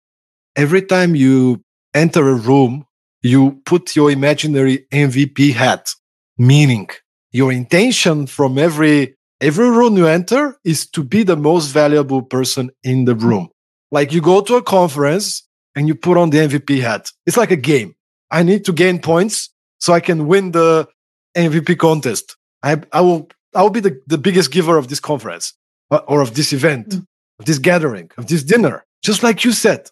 [0.56, 2.86] every time you enter a room,
[3.22, 5.90] you put your imaginary MVP hat,
[6.38, 6.90] meaning
[7.32, 12.70] your intention from every every room you enter is to be the most valuable person
[12.84, 13.50] in the room.
[13.92, 17.12] Like you go to a conference and you put on the MVP hat.
[17.26, 17.96] It's like a game.
[18.32, 19.53] I need to gain points
[19.84, 20.88] so I can win the
[21.36, 22.38] MVP contest.
[22.64, 25.54] I, I will I will be the, the biggest giver of this conference
[25.92, 27.06] uh, or of this event, mm.
[27.40, 28.86] of this gathering, of this dinner.
[29.02, 29.90] Just like you said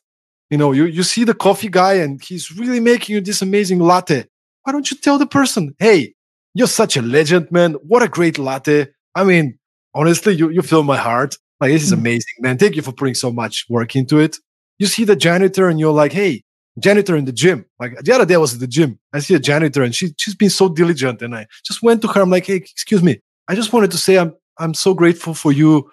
[0.51, 3.79] you know you, you see the coffee guy and he's really making you this amazing
[3.79, 4.25] latte.
[4.63, 6.13] Why don't you tell the person hey
[6.53, 7.73] you're such a legend man.
[7.91, 8.87] What a great latte.
[9.15, 9.57] I mean
[9.93, 11.37] honestly you, you fill my heart.
[11.59, 11.99] Like this is mm.
[11.99, 12.57] amazing man.
[12.57, 14.37] Thank you for putting so much work into it.
[14.77, 16.43] You see the janitor and you're like hey
[16.79, 19.35] janitor in the gym like the other day I was at the gym i see
[19.35, 22.29] a janitor and she, she's been so diligent and i just went to her i'm
[22.29, 23.19] like hey excuse me
[23.49, 25.91] i just wanted to say i'm i'm so grateful for you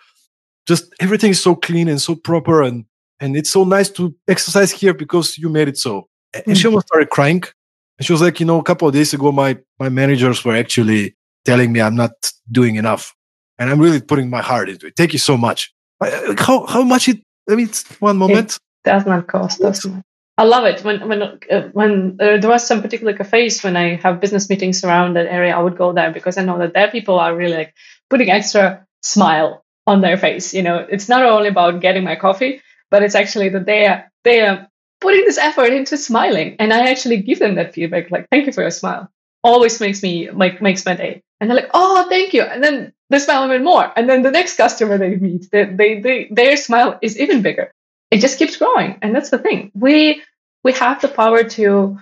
[0.69, 2.85] just everything is so clean and so proper and
[3.21, 6.09] and it's so nice to exercise here because you made it so.
[6.35, 6.55] And mm-hmm.
[6.55, 7.43] she almost started crying.
[7.99, 10.55] And she was like, you know, a couple of days ago, my my managers were
[10.55, 12.13] actually telling me I'm not
[12.51, 13.13] doing enough,
[13.59, 14.95] and I'm really putting my heart into it.
[14.97, 15.73] Thank you so much.
[16.39, 17.21] How how much it?
[17.51, 18.53] I mean, it's one moment.
[18.55, 20.05] It does not cost us much.
[20.39, 20.85] I love it.
[20.85, 24.85] When when uh, when uh, there was some particular cafes when I have business meetings
[24.85, 25.57] around that area.
[25.57, 27.75] I would go there because I know that there people are really like
[28.09, 30.55] putting extra smile on their face.
[30.55, 34.05] You know, it's not only about getting my coffee, but it's actually that they are
[34.23, 34.69] they are
[35.01, 36.55] putting this effort into smiling.
[36.61, 39.11] And i actually give them that feedback like thank you for your smile.
[39.43, 41.23] Always makes me like makes my day.
[41.41, 42.43] And they're like oh thank you.
[42.43, 43.91] And then they smile even more.
[43.97, 47.73] And then the next customer they meet they, they, they their smile is even bigger
[48.11, 50.23] it just keeps growing and that's the thing we
[50.65, 51.99] we have the power to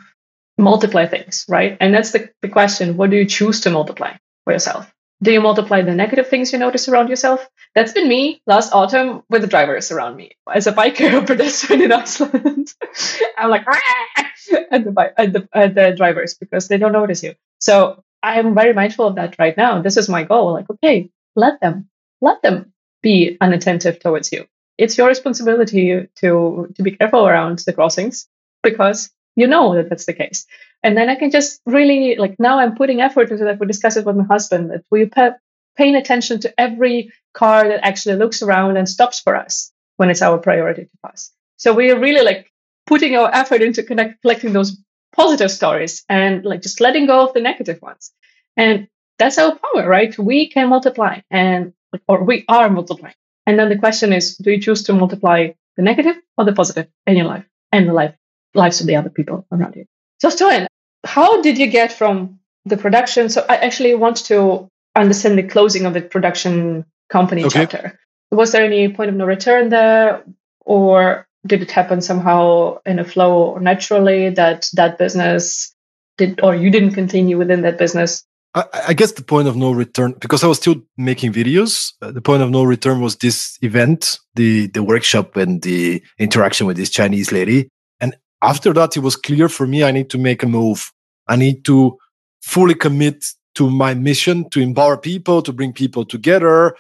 [0.59, 4.13] multiply things right and that's the, the question what do you choose to multiply
[4.45, 4.93] for yourself
[5.23, 7.49] Do you multiply the negative things you notice around yourself?
[7.75, 10.33] That's been me last autumn with the drivers around me.
[10.53, 12.75] As a biker or pedestrian in Iceland,
[13.39, 14.31] I'm like ah!
[14.71, 17.35] at the, at the at the drivers because they don't notice you.
[17.61, 19.81] So I'm very mindful of that right now.
[19.81, 20.53] This is my goal.
[20.53, 21.89] Like, okay, let them,
[22.21, 24.47] let them be unattentive towards you.
[24.79, 28.29] It's your responsibility to to be careful around the crossings
[28.63, 30.47] because you know that that's the case.
[30.83, 33.59] And then I can just really like now I'm putting effort into that.
[33.59, 35.31] We discuss it with my husband that we pay,
[35.77, 40.23] paying attention to every car that actually looks around and stops for us when it's
[40.23, 41.31] our priority to pass.
[41.57, 42.51] So we are really like
[42.87, 44.77] putting our effort into connect, collecting those
[45.15, 48.13] positive stories and like just letting go of the negative ones.
[48.57, 50.17] And that's our power, right?
[50.19, 51.73] We can multiply and
[52.09, 53.15] or we are multiplying.
[53.47, 56.89] And then the question is, do you choose to multiply the negative or the positive
[57.07, 58.15] in your life and the life
[58.55, 59.87] lives of the other people around you?
[60.19, 60.67] So Stoyan,
[61.05, 63.29] how did you get from the production?
[63.29, 67.61] So I actually want to understand the closing of the production company okay.
[67.61, 68.01] chapter.
[68.31, 70.25] Was there any point of no return there,
[70.65, 75.73] or did it happen somehow in a flow or naturally that that business
[76.19, 78.25] did, or you didn't continue within that business?
[78.57, 81.93] I, I guess the point of no return, because I was still making videos.
[82.01, 86.67] Uh, the point of no return was this event, the the workshop, and the interaction
[86.67, 87.69] with this Chinese lady.
[88.01, 90.91] And after that, it was clear for me I need to make a move.
[91.29, 91.99] I need to
[92.43, 93.27] fully commit
[93.57, 96.77] to my mission to empower people, to bring people together,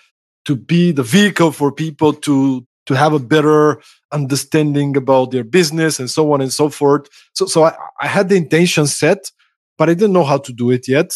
[0.46, 5.98] to be the vehicle for people to to have a better understanding about their business
[5.98, 7.08] and so on and so forth.
[7.34, 9.30] So so I, I had the intention set,
[9.76, 11.12] but I didn't know how to do it yet.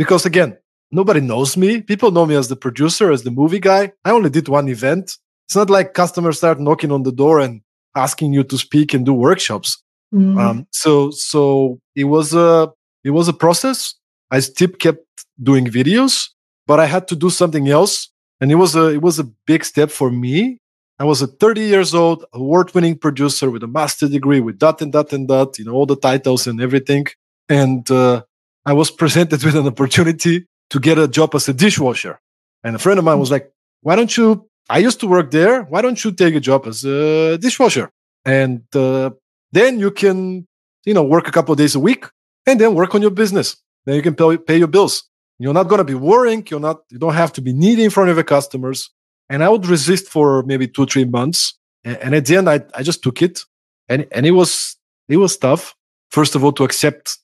[0.00, 0.56] Because again,
[0.90, 1.82] nobody knows me.
[1.82, 3.92] People know me as the producer, as the movie guy.
[4.02, 5.18] I only did one event.
[5.46, 7.60] It's not like customers start knocking on the door and
[7.94, 9.76] asking you to speak and do workshops.
[10.14, 10.40] Mm.
[10.40, 12.72] Um, so so it was a
[13.04, 13.94] it was a process.
[14.30, 15.04] I still kept
[15.42, 16.30] doing videos,
[16.66, 18.08] but I had to do something else.
[18.40, 20.60] And it was a it was a big step for me.
[20.98, 24.94] I was a 30 years old, award-winning producer with a master degree with that and
[24.94, 27.06] that and that, you know, all the titles and everything.
[27.50, 28.22] And uh,
[28.66, 32.20] I was presented with an opportunity to get a job as a dishwasher.
[32.62, 33.50] And a friend of mine was like,
[33.82, 34.48] "Why don't you?
[34.68, 35.62] I used to work there.
[35.62, 37.90] Why don't you take a job as a dishwasher?
[38.24, 39.10] And uh,
[39.52, 40.46] then you can,
[40.84, 42.04] you know, work a couple of days a week,
[42.46, 43.56] and then work on your business.
[43.86, 46.46] Then you can pay, pay your bills." You're not going to be worrying.
[46.50, 48.90] You're not, you don't have to be needy in front of your customers.
[49.30, 51.58] And I would resist for maybe two, three months.
[51.82, 53.40] And at the end, I, I just took it.
[53.88, 54.76] And, and it was,
[55.08, 55.74] it was tough.
[56.10, 57.16] First of all, to accept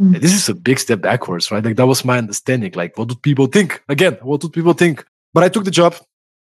[0.00, 0.20] mm.
[0.20, 1.64] this is a big step backwards, right?
[1.64, 2.72] Like that was my understanding.
[2.74, 3.82] Like, what do people think?
[3.88, 5.04] Again, what do people think?
[5.34, 5.94] But I took the job.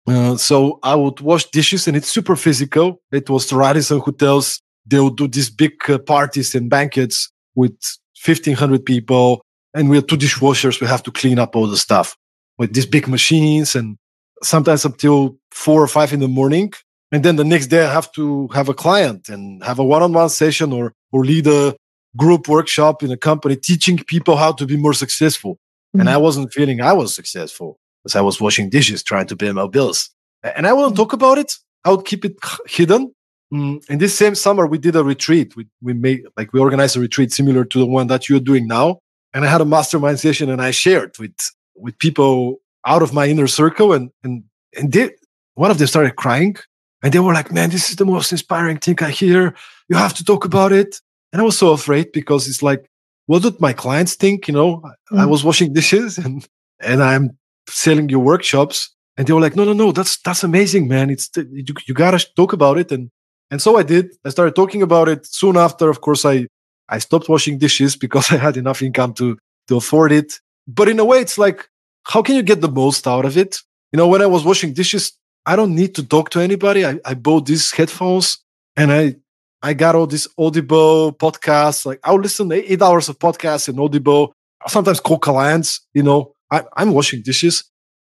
[0.08, 3.02] Uh, so I would wash dishes and it's super physical.
[3.12, 4.62] It was the Radisson hotels.
[4.86, 7.78] They would do these big uh, parties and banquets with
[8.26, 9.42] 1500 people
[9.74, 10.82] and we're two dishwashers.
[10.82, 12.16] We have to clean up all the stuff
[12.58, 13.98] with these big machines and
[14.42, 16.74] sometimes up till four or five in the morning.
[17.12, 20.30] And then the next day I have to have a client and have a one-on-one
[20.30, 21.76] session or, or lead a
[22.18, 25.54] group workshop in a company teaching people how to be more successful.
[25.56, 26.02] Mm-hmm.
[26.02, 29.52] And I wasn't feeling I was successful because I was washing dishes, trying to pay
[29.52, 30.10] my bills.
[30.44, 31.56] And I wouldn't talk about it.
[31.84, 32.38] I would keep it
[32.68, 33.14] hidden.
[33.54, 33.90] Mm.
[33.90, 35.56] In this same summer, we did a retreat.
[35.56, 38.68] We, we made, like, we organized a retreat similar to the one that you're doing
[38.68, 39.00] now
[39.34, 41.36] and I had a mastermind session and I shared with
[41.76, 44.44] with people out of my inner circle and and
[44.78, 45.12] and they,
[45.56, 46.56] one of them started crying
[47.04, 49.56] and they were like, "Man, this is the most inspiring thing I hear.
[49.88, 51.00] You have to talk about it."
[51.32, 52.90] And I was so afraid because it's like,
[53.28, 54.48] what would my clients think?
[54.48, 55.20] You know, mm.
[55.20, 56.48] I was washing dishes and
[56.82, 60.88] and I'm selling your workshops, and they were like, "No, no, no, that's that's amazing,
[60.88, 61.10] man.
[61.10, 63.10] It's you, you gotta talk about it." And
[63.52, 64.16] and so I did.
[64.26, 65.26] I started talking about it.
[65.26, 66.48] Soon after, of course, I
[66.90, 70.40] I stopped washing dishes because I had enough income to, to afford it.
[70.68, 71.68] But in a way, it's like,
[72.04, 73.58] how can you get the most out of it?
[73.92, 75.14] You know, when I was washing dishes,
[75.46, 76.86] I don't need to talk to anybody.
[76.86, 78.38] I, I bought these headphones
[78.76, 79.16] and I,
[79.62, 81.86] I got all these Audible podcasts.
[81.86, 84.34] Like I'll listen to eight hours of podcasts in Audible.
[84.66, 87.64] I sometimes call clients, you know, I, I'm washing dishes.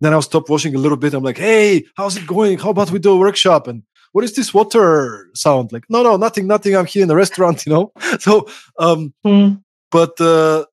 [0.01, 1.15] Then I'll stop washing a little bit.
[1.15, 2.59] I'm like, hey, how's it going?
[2.59, 3.67] How about we do a workshop?
[3.67, 3.83] And
[4.13, 5.85] what is this water sound like?
[5.89, 6.77] No, no, nothing, nothing.
[6.77, 7.93] I'm here in the restaurant, you know.
[8.21, 9.63] So, um, mm.
[9.91, 10.67] but uh,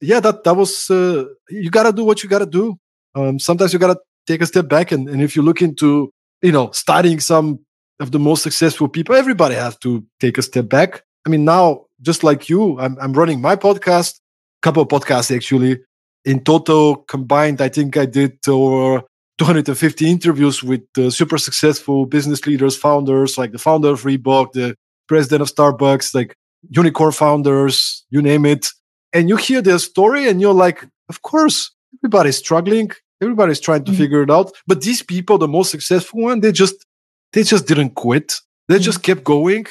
[0.00, 2.78] yeah, that that was uh, you gotta do what you gotta do.
[3.14, 6.12] Um, sometimes you gotta take a step back, and, and if you look into
[6.42, 7.60] you know studying some
[8.00, 11.02] of the most successful people, everybody has to take a step back.
[11.26, 15.34] I mean, now just like you, I'm I'm running my podcast, a couple of podcasts
[15.34, 15.80] actually.
[16.24, 19.02] In total combined, I think I did over
[19.38, 24.74] 250 interviews with uh, super successful business leaders, founders, like the founder of Reebok, the
[25.06, 26.34] president of Starbucks, like
[26.68, 28.68] unicorn founders, you name it.
[29.12, 31.70] And you hear their story and you're like, of course,
[32.00, 32.90] everybody's struggling.
[33.22, 34.00] Everybody's trying to mm-hmm.
[34.00, 34.52] figure it out.
[34.66, 36.84] But these people, the most successful one, they just
[37.32, 38.34] they just didn't quit.
[38.68, 38.82] They mm-hmm.
[38.82, 39.66] just kept going.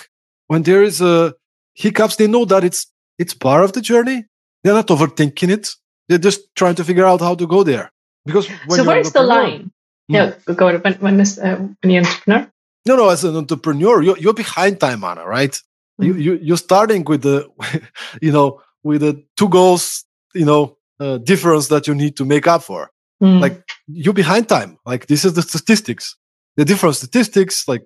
[0.48, 1.36] When there is a
[1.74, 2.88] hiccups, they know that it's
[3.18, 4.26] it's part of the journey.
[4.64, 5.70] They're not overthinking it.
[6.08, 7.92] They're just trying to figure out how to go there.
[8.26, 9.72] Because so where's the line?
[10.10, 10.16] Hmm.
[10.16, 12.52] Yeah, go to when when, is, uh, when you're entrepreneur.
[12.86, 15.52] No, no, as an entrepreneur, you're, you're behind time, Anna, right?
[15.52, 16.04] Mm-hmm.
[16.04, 17.50] You, you you're starting with the,
[18.22, 22.48] you know, with the two goals, you know, uh, difference that you need to make
[22.48, 22.90] up for.
[23.22, 23.42] Mm.
[23.42, 24.78] Like you're behind time.
[24.86, 26.16] Like this is the statistics.
[26.58, 27.84] The different statistics, like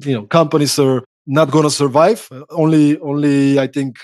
[0.00, 2.28] you know, companies are not going to survive.
[2.50, 3.98] Only, only I think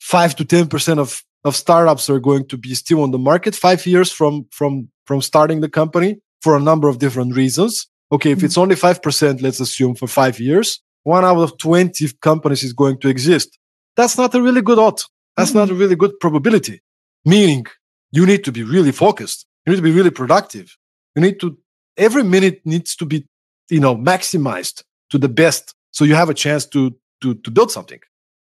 [0.00, 3.54] five to ten percent of of startups are going to be still on the market
[3.54, 7.88] five years from from from starting the company for a number of different reasons.
[8.12, 8.62] Okay, if it's mm.
[8.62, 12.98] only five percent, let's assume for five years, one out of twenty companies is going
[13.00, 13.58] to exist.
[13.96, 15.08] That's not a really good odds.
[15.36, 15.58] That's mm-hmm.
[15.58, 16.80] not a really good probability.
[17.24, 17.66] Meaning,
[18.12, 19.46] you need to be really focused.
[19.64, 20.76] You need to be really productive.
[21.14, 21.56] You need to
[21.96, 23.26] every minute needs to be,
[23.70, 27.70] you know, maximized to the best, so you have a chance to to to build
[27.70, 28.00] something.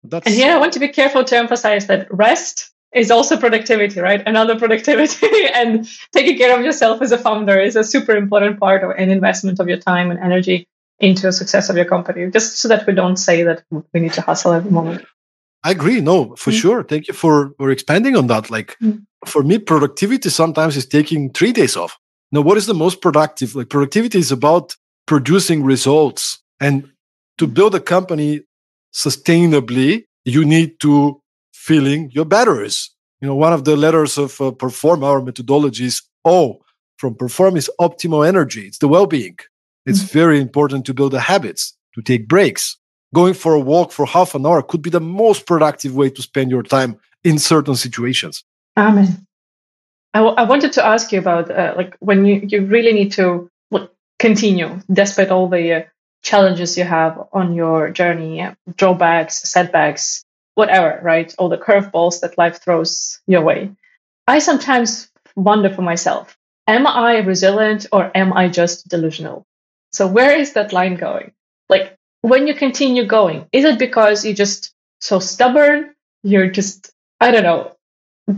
[0.03, 4.01] That's, and here I want to be careful to emphasize that rest is also productivity,
[4.01, 4.23] right?
[4.27, 8.85] Another productivity and taking care of yourself as a founder is a super important part
[8.85, 10.69] of an investment of your time and energy
[11.01, 12.31] into the success of your company.
[12.31, 15.05] Just so that we don't say that we need to hustle every moment.
[15.65, 16.01] I agree.
[16.01, 16.83] No, for mm sure.
[16.83, 18.51] Thank you for for expanding on that.
[18.51, 21.99] Like mm for me, productivity sometimes is taking three days off.
[22.31, 23.55] Now, what is the most productive?
[23.55, 24.77] Like productivity is about
[25.07, 26.39] producing results.
[26.61, 26.91] And
[27.39, 28.43] to build a company
[28.93, 31.21] sustainably, you need to
[31.53, 32.91] filling your batteries.
[33.21, 36.61] You know, one of the letters of uh, perform our methodology is O
[36.97, 38.67] from perform is optimal energy.
[38.67, 39.37] It's the well-being.
[39.87, 40.19] It's mm-hmm.
[40.19, 42.77] very important to build the habits, to take breaks.
[43.15, 46.23] Going for a walk for half an hour could be the most productive way to
[46.23, 48.45] spend your time in certain situations.
[48.77, 49.27] Amen.
[50.15, 53.13] I, w- I wanted to ask you about uh, like when you, you really need
[53.13, 53.51] to
[54.25, 55.83] continue despite all the uh,
[56.23, 61.35] challenges you have on your journey, drawbacks, setbacks, whatever, right?
[61.37, 63.71] All the curveballs that life throws your way.
[64.27, 69.45] I sometimes wonder for myself, am I resilient or am I just delusional?
[69.93, 71.33] So where is that line going?
[71.69, 75.95] Like when you continue going, is it because you're just so stubborn?
[76.23, 77.74] You're just, I don't know,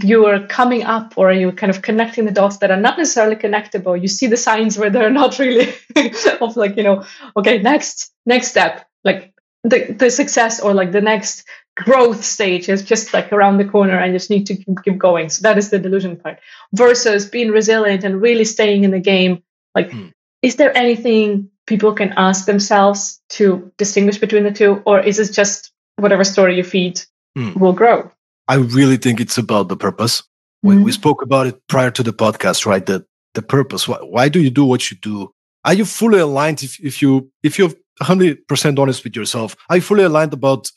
[0.03, 4.01] you're coming up or you're kind of connecting the dots that are not necessarily connectable.
[4.01, 5.75] You see the signs where they're not really
[6.41, 7.05] of like, you know,
[7.37, 9.33] okay, next, next step, like
[9.63, 11.45] the, the success or like the next
[11.77, 15.29] growth stage is just like around the corner and just need to keep going.
[15.29, 16.41] So that is the delusion part
[16.73, 19.43] versus being resilient and really staying in the game.
[19.75, 20.13] Like, mm.
[20.43, 25.33] is there anything people can ask themselves to distinguish between the two, or is it
[25.33, 27.03] just whatever story you feed
[27.37, 27.55] mm.
[27.57, 28.11] will grow?
[28.49, 30.23] I really think it's about the purpose.
[30.65, 30.69] Mm.
[30.69, 32.85] We, we spoke about it prior to the podcast, right?
[32.85, 33.87] The the purpose.
[33.87, 35.31] Why, why do you do what you do?
[35.65, 37.73] Are you fully aligned if, if you if you're
[38.03, 39.57] 100% honest with yourself?
[39.69, 40.71] Are you fully aligned about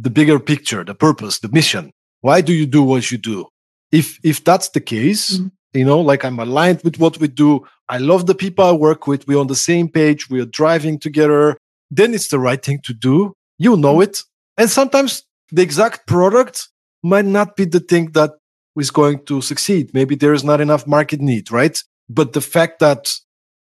[0.00, 1.92] the bigger picture, the purpose, the mission.
[2.22, 3.46] Why do you do what you do?
[3.92, 5.78] If if that's the case, mm-hmm.
[5.78, 7.66] you know, like I'm aligned with what we do.
[7.88, 9.26] I love the people I work with.
[9.26, 10.30] We're on the same page.
[10.30, 11.56] We are driving together.
[11.90, 13.34] Then it's the right thing to do.
[13.58, 14.10] You know mm-hmm.
[14.10, 14.22] it.
[14.56, 16.68] And sometimes the exact product
[17.02, 18.32] might not be the thing that
[18.78, 19.92] is going to succeed.
[19.94, 21.82] Maybe there is not enough market need, right?
[22.08, 23.12] But the fact that,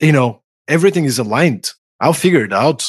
[0.01, 1.71] you know, everything is aligned,
[2.01, 2.89] I'll figure it out.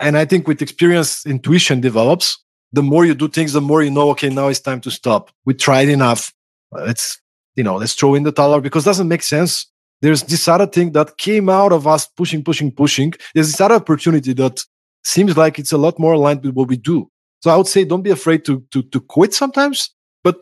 [0.00, 2.38] And I think with experience, intuition develops
[2.72, 5.30] the more you do things, the more you know, okay, now it's time to stop.
[5.44, 6.32] We tried enough.
[6.70, 7.20] Let's,
[7.56, 9.66] you know, let's throw in the towel because it doesn't make sense.
[10.00, 13.14] There's this other thing that came out of us pushing, pushing, pushing.
[13.34, 14.62] There's this other opportunity that
[15.02, 17.10] seems like it's a lot more aligned with what we do.
[17.40, 19.90] So I would say don't be afraid to to to quit sometimes.
[20.24, 20.36] But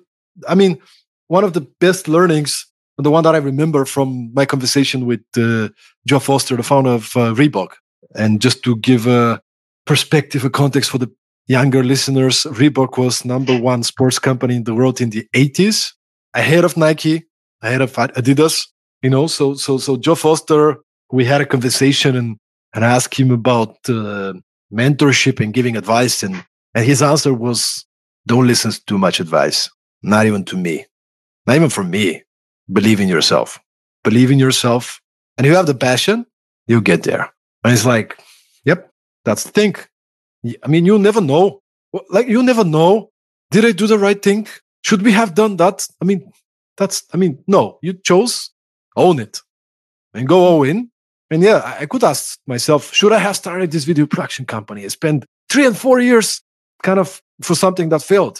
[0.49, 0.78] I mean,
[1.28, 2.66] one of the best learnings,
[2.99, 5.68] the one that I remember from my conversation with uh,
[6.07, 7.72] Joe Foster, the founder of uh, Reebok,
[8.14, 9.40] and just to give a
[9.84, 11.11] perspective, a context for the
[11.47, 15.92] younger listeners, Reebok was number one sports company in the world in the 80s,
[16.34, 17.24] ahead of Nike,
[17.62, 18.66] ahead of Adidas.
[19.03, 20.78] You know, so so so Joe Foster,
[21.12, 22.38] we had a conversation and
[22.74, 24.34] and I asked him about uh,
[24.72, 26.44] mentorship and giving advice, and
[26.77, 27.87] and his answer was,
[28.27, 29.70] "Don't listen to too much advice,
[30.03, 30.85] not even to me,
[31.47, 32.22] not even from me.
[32.79, 33.59] Believe in yourself.
[34.05, 35.01] Believe in yourself,
[35.37, 36.27] and you have the passion,
[36.68, 37.24] you get there."
[37.62, 38.09] And it's like,
[38.68, 38.81] "Yep,
[39.24, 39.74] that's the thing."
[40.64, 41.45] I mean, you'll never know.
[42.11, 43.11] Like, you'll never know.
[43.51, 44.47] Did I do the right thing?
[44.85, 45.89] Should we have done that?
[46.01, 46.31] I mean,
[46.77, 48.51] that's, I mean, no, you chose,
[48.97, 49.41] own it
[50.14, 50.91] and go all in.
[51.31, 54.85] And yeah, I could ask myself, should I have started this video production company?
[54.85, 56.43] I spent three and four years
[56.87, 57.09] kind of
[57.43, 58.37] for something that failed.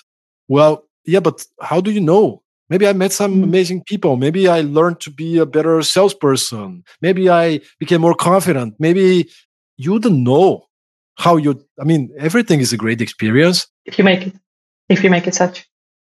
[0.49, 0.72] Well,
[1.05, 2.42] yeah, but how do you know?
[2.70, 3.51] Maybe I met some mm-hmm.
[3.51, 4.16] amazing people.
[4.16, 6.82] Maybe I learned to be a better salesperson.
[7.07, 8.74] Maybe I became more confident.
[8.78, 9.28] Maybe
[9.76, 10.66] you don't know
[11.24, 11.51] how you,
[11.82, 13.59] I mean, everything is a great experience.
[13.84, 14.34] If you make it,
[14.88, 15.57] if you make it such.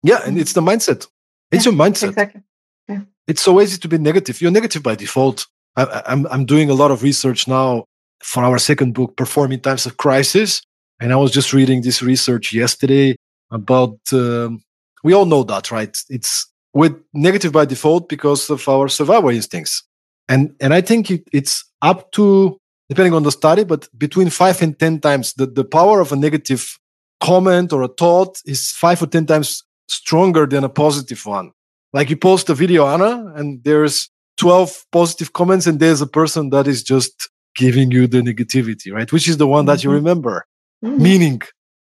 [0.03, 0.21] Yeah.
[0.27, 1.07] And it's the mindset.
[1.53, 2.09] It's yeah, your mindset.
[2.09, 2.43] Exactly.
[2.89, 3.03] Yeah.
[3.27, 4.41] It's so easy to be negative.
[4.41, 5.47] You're negative by default.
[5.77, 7.85] I, I'm, I'm doing a lot of research now
[8.23, 10.63] for our second book, Perform in Times of Crisis.
[11.01, 13.17] And I was just reading this research yesterday
[13.51, 14.63] about um,
[15.03, 15.97] we all know that, right?
[16.09, 19.83] It's with negative by default because of our survival instincts.
[20.29, 24.61] And, and I think it, it's up to, depending on the study, but between five
[24.63, 26.79] and 10 times the, the power of a negative
[27.21, 31.51] comment or a thought is five or 10 times stronger than a positive one.
[31.93, 36.51] Like you post a video, Anna, and there's 12 positive comments, and there's a person
[36.51, 39.11] that is just giving you the negativity, right?
[39.11, 39.67] Which is the one mm-hmm.
[39.67, 39.97] that you mm-hmm.
[39.97, 40.47] remember.
[40.85, 41.03] Mm-hmm.
[41.03, 41.43] Meaning,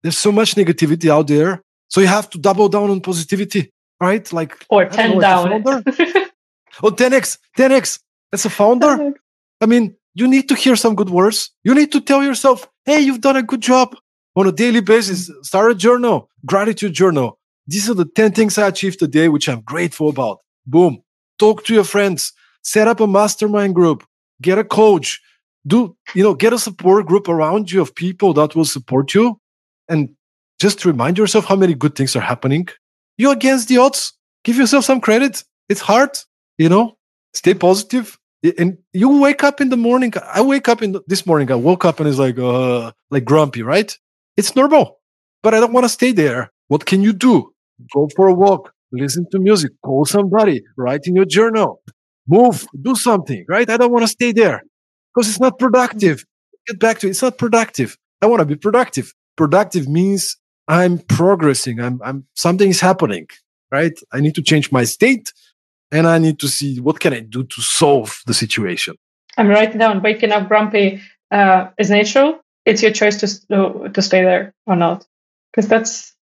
[0.02, 4.30] there's so much negativity out there so you have to double down on positivity, right?
[4.32, 5.52] Like or ten know, down.
[6.82, 8.00] or 10x, 10x.
[8.30, 9.14] As a founder,
[9.62, 11.50] I mean, you need to hear some good words.
[11.64, 13.96] You need to tell yourself, "Hey, you've done a good job."
[14.36, 17.38] On a daily basis, start a journal, gratitude journal.
[17.66, 20.40] These are the 10 things I achieved today, which I'm grateful about.
[20.66, 21.02] Boom.
[21.38, 22.32] Talk to your friends,
[22.62, 24.04] set up a mastermind group,
[24.40, 25.20] get a coach,
[25.68, 29.38] do, you know, get a support group around you of people that will support you
[29.88, 30.10] and
[30.58, 32.68] just remind yourself how many good things are happening.
[33.16, 34.14] You're against the odds.
[34.44, 35.44] Give yourself some credit.
[35.68, 36.18] It's hard,
[36.56, 36.96] you know,
[37.34, 38.18] stay positive.
[38.56, 40.12] And you wake up in the morning.
[40.32, 41.50] I wake up in the, this morning.
[41.50, 43.96] I woke up and it's like, uh, like grumpy, right?
[44.36, 45.00] It's normal,
[45.42, 46.50] but I don't want to stay there.
[46.68, 47.52] What can you do?
[47.92, 51.82] Go for a walk, listen to music, call somebody, write in your journal,
[52.26, 53.68] move, do something, right?
[53.68, 54.62] I don't want to stay there
[55.18, 56.24] because it's not productive.
[56.68, 57.10] Get back to it.
[57.10, 57.98] It's not productive.
[58.22, 59.12] I want to be productive.
[59.36, 60.36] Productive means
[60.68, 61.80] I'm progressing.
[61.80, 63.26] I'm, I'm, something is happening,
[63.72, 63.98] right?
[64.12, 65.32] I need to change my state
[65.90, 68.94] and I need to see what can I do to solve the situation.
[69.36, 71.00] I'm writing down waking up grumpy
[71.32, 72.38] uh, is natural.
[72.64, 75.04] It's your choice to, to stay there or not.
[75.50, 76.14] Because that's,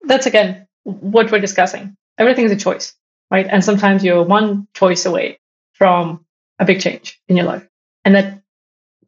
[0.00, 1.94] that's again, what we're discussing.
[2.16, 2.94] Everything is a choice,
[3.30, 3.46] right?
[3.46, 5.38] And sometimes you're one choice away
[5.74, 6.24] from
[6.58, 7.69] a big change in your life.
[8.04, 8.42] And that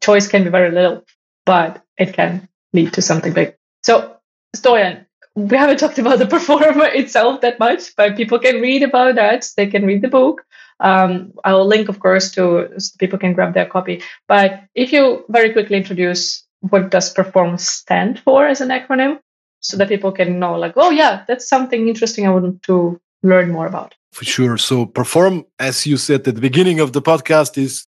[0.01, 1.03] choice can be very little,
[1.45, 3.55] but it can lead to something big.
[3.83, 4.17] So
[4.55, 9.15] Stoyan, we haven't talked about the performer itself that much, but people can read about
[9.15, 9.49] that.
[9.57, 10.45] They can read the book.
[10.79, 14.01] Um, I'll link, of course, to so people can grab their copy.
[14.27, 19.19] But if you very quickly introduce what does perform stand for as an acronym,
[19.63, 23.49] so that people can know, like, oh yeah, that's something interesting I want to learn
[23.49, 23.95] more about.
[24.11, 24.57] For sure.
[24.57, 27.87] So perform, as you said at the beginning of the podcast, is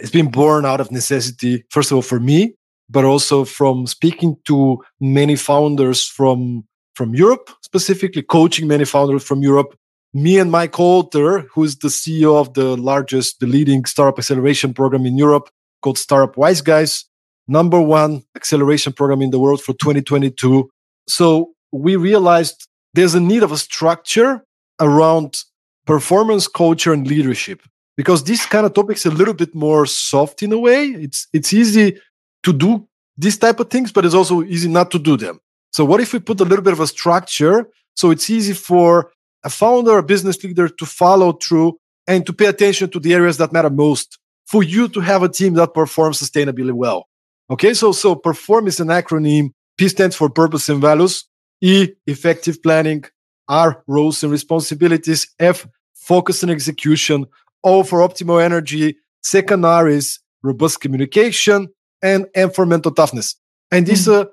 [0.00, 1.64] it's been born out of necessity.
[1.70, 2.54] First of all, for me,
[2.88, 6.64] but also from speaking to many founders from
[6.94, 9.74] from Europe, specifically coaching many founders from Europe.
[10.12, 14.74] Me and Mike Coulter, who is the CEO of the largest, the leading startup acceleration
[14.74, 15.48] program in Europe
[15.82, 17.04] called Startup Wise Guys,
[17.46, 20.68] number one acceleration program in the world for 2022.
[21.08, 24.44] So we realized there's a need of a structure
[24.80, 25.38] around
[25.86, 27.62] performance culture and leadership
[28.00, 30.86] because this kind of topic is a little bit more soft in a way.
[30.86, 32.00] It's it's easy
[32.44, 32.88] to do
[33.18, 35.38] these type of things, but it's also easy not to do them.
[35.70, 39.12] So what if we put a little bit of a structure so it's easy for
[39.44, 43.36] a founder, a business leader to follow through and to pay attention to the areas
[43.36, 47.06] that matter most for you to have a team that performs sustainably well.
[47.50, 49.50] Okay, so so perform is an acronym.
[49.76, 51.26] P stands for purpose and values.
[51.60, 53.04] E effective planning.
[53.46, 55.28] R roles and responsibilities.
[55.38, 57.26] F focus and execution.
[57.64, 58.96] O for optimal energy.
[59.22, 61.68] Second R is robust communication
[62.02, 63.36] and, and for mental toughness.
[63.70, 64.24] And these mm.
[64.24, 64.30] are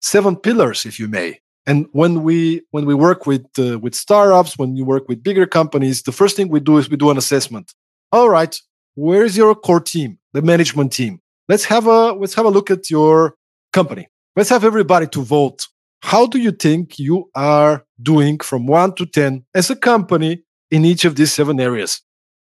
[0.00, 1.40] seven pillars, if you may.
[1.66, 5.46] And when we when we work with uh, with startups, when you work with bigger
[5.46, 7.74] companies, the first thing we do is we do an assessment.
[8.10, 8.58] All right,
[8.94, 11.20] where is your core team, the management team?
[11.46, 13.34] Let's have a let's have a look at your
[13.74, 14.08] company.
[14.34, 15.66] Let's have everybody to vote.
[16.00, 20.86] How do you think you are doing from one to ten as a company in
[20.86, 22.00] each of these seven areas?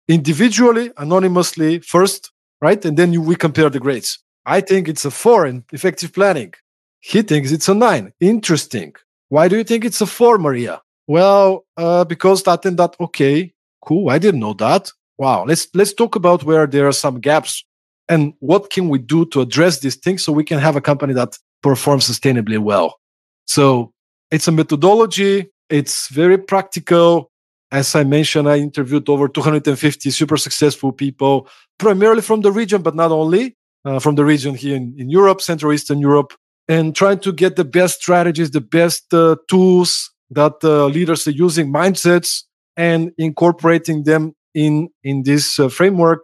[0.07, 2.31] Individually, anonymously, first,
[2.61, 4.19] right, and then you, we compare the grades.
[4.45, 6.53] I think it's a four in effective planning.
[6.99, 8.13] He thinks it's a nine.
[8.19, 8.93] Interesting.
[9.29, 10.81] Why do you think it's a four, Maria?
[11.07, 12.95] Well, uh, because that and that.
[12.99, 13.53] Okay,
[13.83, 14.09] cool.
[14.09, 14.91] I didn't know that.
[15.17, 15.45] Wow.
[15.45, 17.63] Let's let's talk about where there are some gaps
[18.09, 21.13] and what can we do to address these things so we can have a company
[21.13, 22.99] that performs sustainably well.
[23.45, 23.93] So
[24.31, 25.47] it's a methodology.
[25.69, 27.31] It's very practical.
[27.71, 32.95] As I mentioned, I interviewed over 250 super successful people, primarily from the region, but
[32.95, 36.33] not only uh, from the region here in, in Europe, Central Eastern Europe,
[36.67, 41.31] and trying to get the best strategies, the best uh, tools that uh, leaders are
[41.31, 42.43] using, mindsets
[42.77, 46.23] and incorporating them in in this uh, framework.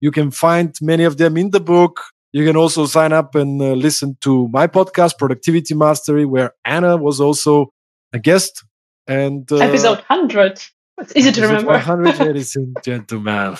[0.00, 2.00] You can find many of them in the book.
[2.32, 6.96] You can also sign up and uh, listen to my podcast, Productivity Mastery, where Anna
[6.96, 7.72] was also
[8.12, 8.64] a guest.
[9.06, 10.62] And uh, episode 100.
[11.00, 11.72] It's easy to remember.
[11.72, 13.56] 100, ladies and gentlemen.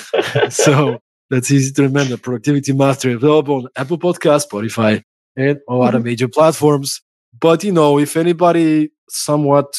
[0.50, 2.16] so that's easy to remember.
[2.16, 5.02] Productivity Mastery available on Apple Podcast, Spotify,
[5.36, 6.06] and all other mm-hmm.
[6.06, 7.00] major platforms.
[7.38, 9.78] But you know, if anybody somewhat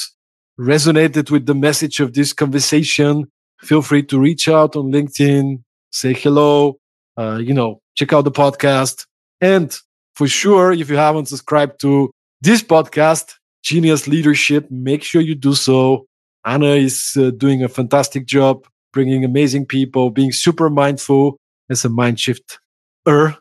[0.59, 3.31] resonated with the message of this conversation,
[3.61, 6.79] feel free to reach out on LinkedIn, say hello,
[7.17, 9.05] uh, you know, check out the podcast.
[9.39, 9.77] And
[10.15, 13.33] for sure, if you haven't subscribed to this podcast,
[13.63, 16.05] Genius Leadership, make sure you do so.
[16.45, 21.37] Anna is uh, doing a fantastic job, bringing amazing people, being super mindful
[21.69, 22.57] as a mind shifter.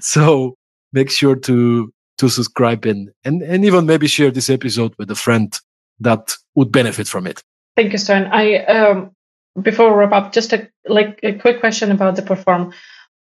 [0.00, 0.54] so
[0.92, 5.14] make sure to to subscribe and, and and even maybe share this episode with a
[5.14, 5.58] friend
[6.00, 7.42] that would benefit from it.
[7.76, 8.28] Thank you, Stoyan.
[8.30, 9.12] I um,
[9.60, 12.72] before we wrap up, just a like a quick question about the perform.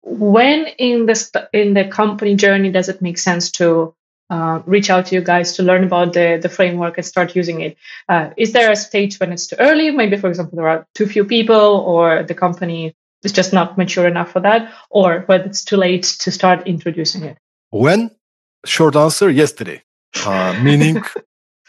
[0.02, 3.94] When in the st- in the company journey does it make sense to
[4.32, 7.60] uh, reach out to you guys to learn about the the framework and start using
[7.60, 7.76] it?
[8.08, 9.90] Uh, is there a stage when it's too early?
[9.90, 14.06] Maybe, for example, there are too few people, or the company is just not mature
[14.06, 17.36] enough for that, or whether it's too late to start introducing it.
[17.70, 18.10] When?
[18.64, 19.82] Short answer: yesterday.
[20.24, 21.02] Uh, meaning,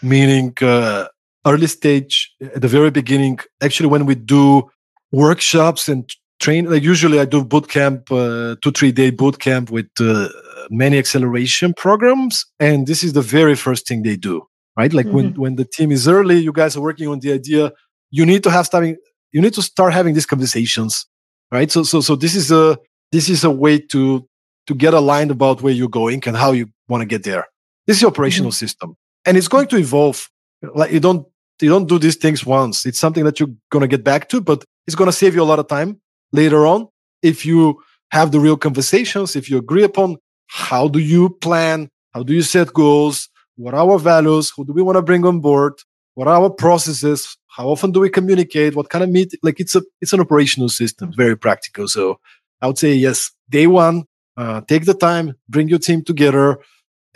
[0.01, 1.07] meaning uh,
[1.45, 3.39] early stage at the very beginning.
[3.61, 4.71] Actually, when we do
[5.11, 6.09] workshops and
[6.43, 10.27] train, like usually I do boot camp, uh, two three day boot camp with uh,
[10.69, 14.43] many acceleration programs, and this is the very first thing they do.
[14.77, 15.15] Right, like mm-hmm.
[15.15, 17.71] when when the team is early, you guys are working on the idea.
[18.11, 18.97] You need to have starting.
[19.31, 21.05] You need to start having these conversations,
[21.51, 21.71] right?
[21.71, 22.77] So so so this is a
[23.11, 24.27] this is a way to
[24.67, 27.45] to get aligned about where you're going and how you want to get there.
[27.85, 28.65] This is the operational mm-hmm.
[28.65, 30.27] system, and it's going to evolve.
[30.61, 31.27] Like you don't
[31.61, 32.85] you don't do these things once.
[32.85, 35.59] It's something that you're gonna get back to, but it's gonna save you a lot
[35.59, 36.01] of time
[36.33, 36.87] later on
[37.21, 37.81] if you
[38.11, 39.35] have the real conversations.
[39.35, 40.17] If you agree upon
[40.47, 44.73] how do you plan, how do you set goals, what are our values, who do
[44.73, 45.73] we want to bring on board,
[46.15, 49.75] what are our processes, how often do we communicate, what kind of meet like it's
[49.75, 51.87] a it's an operational system, very practical.
[51.87, 52.19] So
[52.61, 54.03] I would say yes, day one,
[54.37, 56.59] uh, take the time, bring your team together,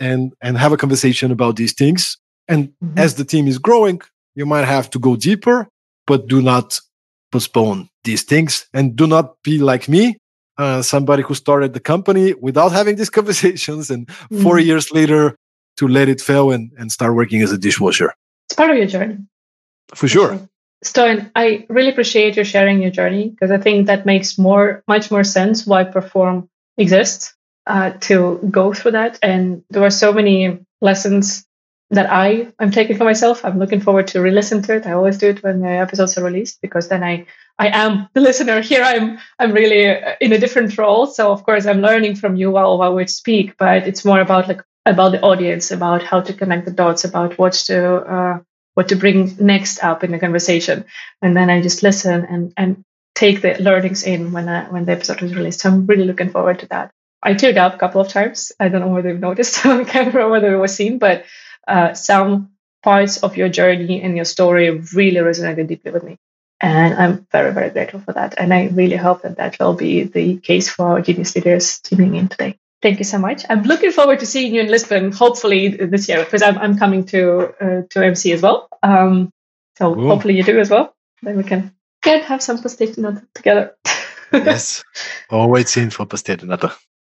[0.00, 2.16] and and have a conversation about these things.
[2.48, 2.98] And mm-hmm.
[2.98, 4.00] as the team is growing,
[4.34, 5.68] you might have to go deeper,
[6.06, 6.80] but do not
[7.30, 10.16] postpone these things and do not be like me,
[10.56, 14.42] uh, somebody who started the company without having these conversations and mm-hmm.
[14.42, 15.36] four years later
[15.76, 18.10] to let it fail and, and start working as a dishwasher.
[18.46, 19.18] It's part of your journey.
[19.94, 20.40] For sure.
[20.82, 25.10] Stoyan, I really appreciate you sharing your journey because I think that makes more, much
[25.10, 26.48] more sense why Perform
[26.78, 27.34] exists
[27.66, 29.18] uh, to go through that.
[29.22, 31.44] And there are so many lessons
[31.90, 33.44] that I am taking for myself.
[33.44, 34.86] I'm looking forward to re-listen to it.
[34.86, 37.26] I always do it when the episodes are released because then I
[37.58, 38.60] I am the listener.
[38.60, 41.06] Here I'm I'm really uh, in a different role.
[41.06, 44.48] So of course I'm learning from you while while we speak, but it's more about
[44.48, 48.38] like about the audience, about how to connect the dots, about what to uh,
[48.74, 50.84] what to bring next up in the conversation,
[51.22, 52.84] and then I just listen and and
[53.14, 55.60] take the learnings in when I, when the episode is released.
[55.60, 56.92] So I'm really looking forward to that.
[57.20, 58.52] I teared up a couple of times.
[58.60, 61.24] I don't know whether you've noticed on camera whether it was seen, but
[61.68, 62.50] uh, some
[62.82, 66.16] parts of your journey and your story really resonated deeply with me.
[66.60, 68.34] And I'm very, very grateful for that.
[68.38, 72.16] And I really hope that that will be the case for our genius leaders tuning
[72.16, 72.58] in today.
[72.80, 73.44] Thank you so much.
[73.48, 77.04] I'm looking forward to seeing you in Lisbon, hopefully this year, because I'm, I'm coming
[77.06, 78.68] to uh, to MC as well.
[78.82, 79.30] Um,
[79.76, 80.08] so Ooh.
[80.08, 80.94] hopefully you do as well.
[81.22, 83.76] Then we can get have some pastel together.
[84.32, 84.84] yes,
[85.30, 86.36] always in for pastel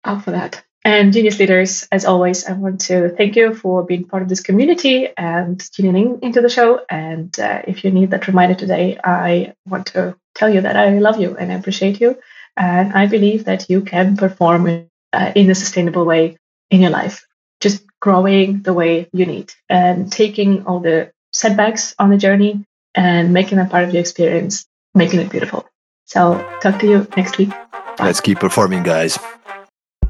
[0.04, 0.64] Up for that.
[0.86, 4.42] And Genius Leaders, as always, I want to thank you for being part of this
[4.42, 6.82] community and tuning into the show.
[6.90, 11.00] And uh, if you need that reminder today, I want to tell you that I
[11.00, 12.20] love you and I appreciate you.
[12.58, 16.38] And I believe that you can perform uh, in a sustainable way
[16.70, 17.26] in your life,
[17.62, 23.34] just growing the way you need and taking all the setbacks on the journey and
[23.34, 25.66] making them part of your experience, making it beautiful.
[26.06, 27.50] So, talk to you next week.
[27.50, 27.96] Bye.
[28.00, 29.18] Let's keep performing, guys.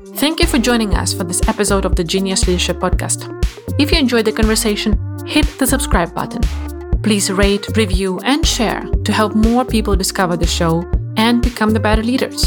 [0.05, 3.23] Thank you for joining us for this episode of the Genius Leadership Podcast.
[3.79, 6.41] If you enjoyed the conversation, hit the subscribe button.
[7.03, 10.83] Please rate, review, and share to help more people discover the show
[11.15, 12.45] and become the better leaders.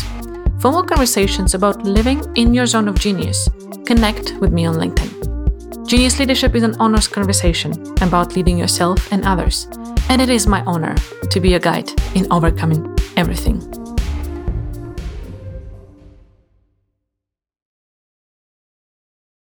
[0.61, 3.49] For more conversations about living in your zone of genius,
[3.87, 5.89] connect with me on LinkedIn.
[5.89, 9.67] Genius Leadership is an honest conversation about leading yourself and others,
[10.11, 10.95] and it is my honor
[11.31, 13.86] to be a guide in overcoming everything.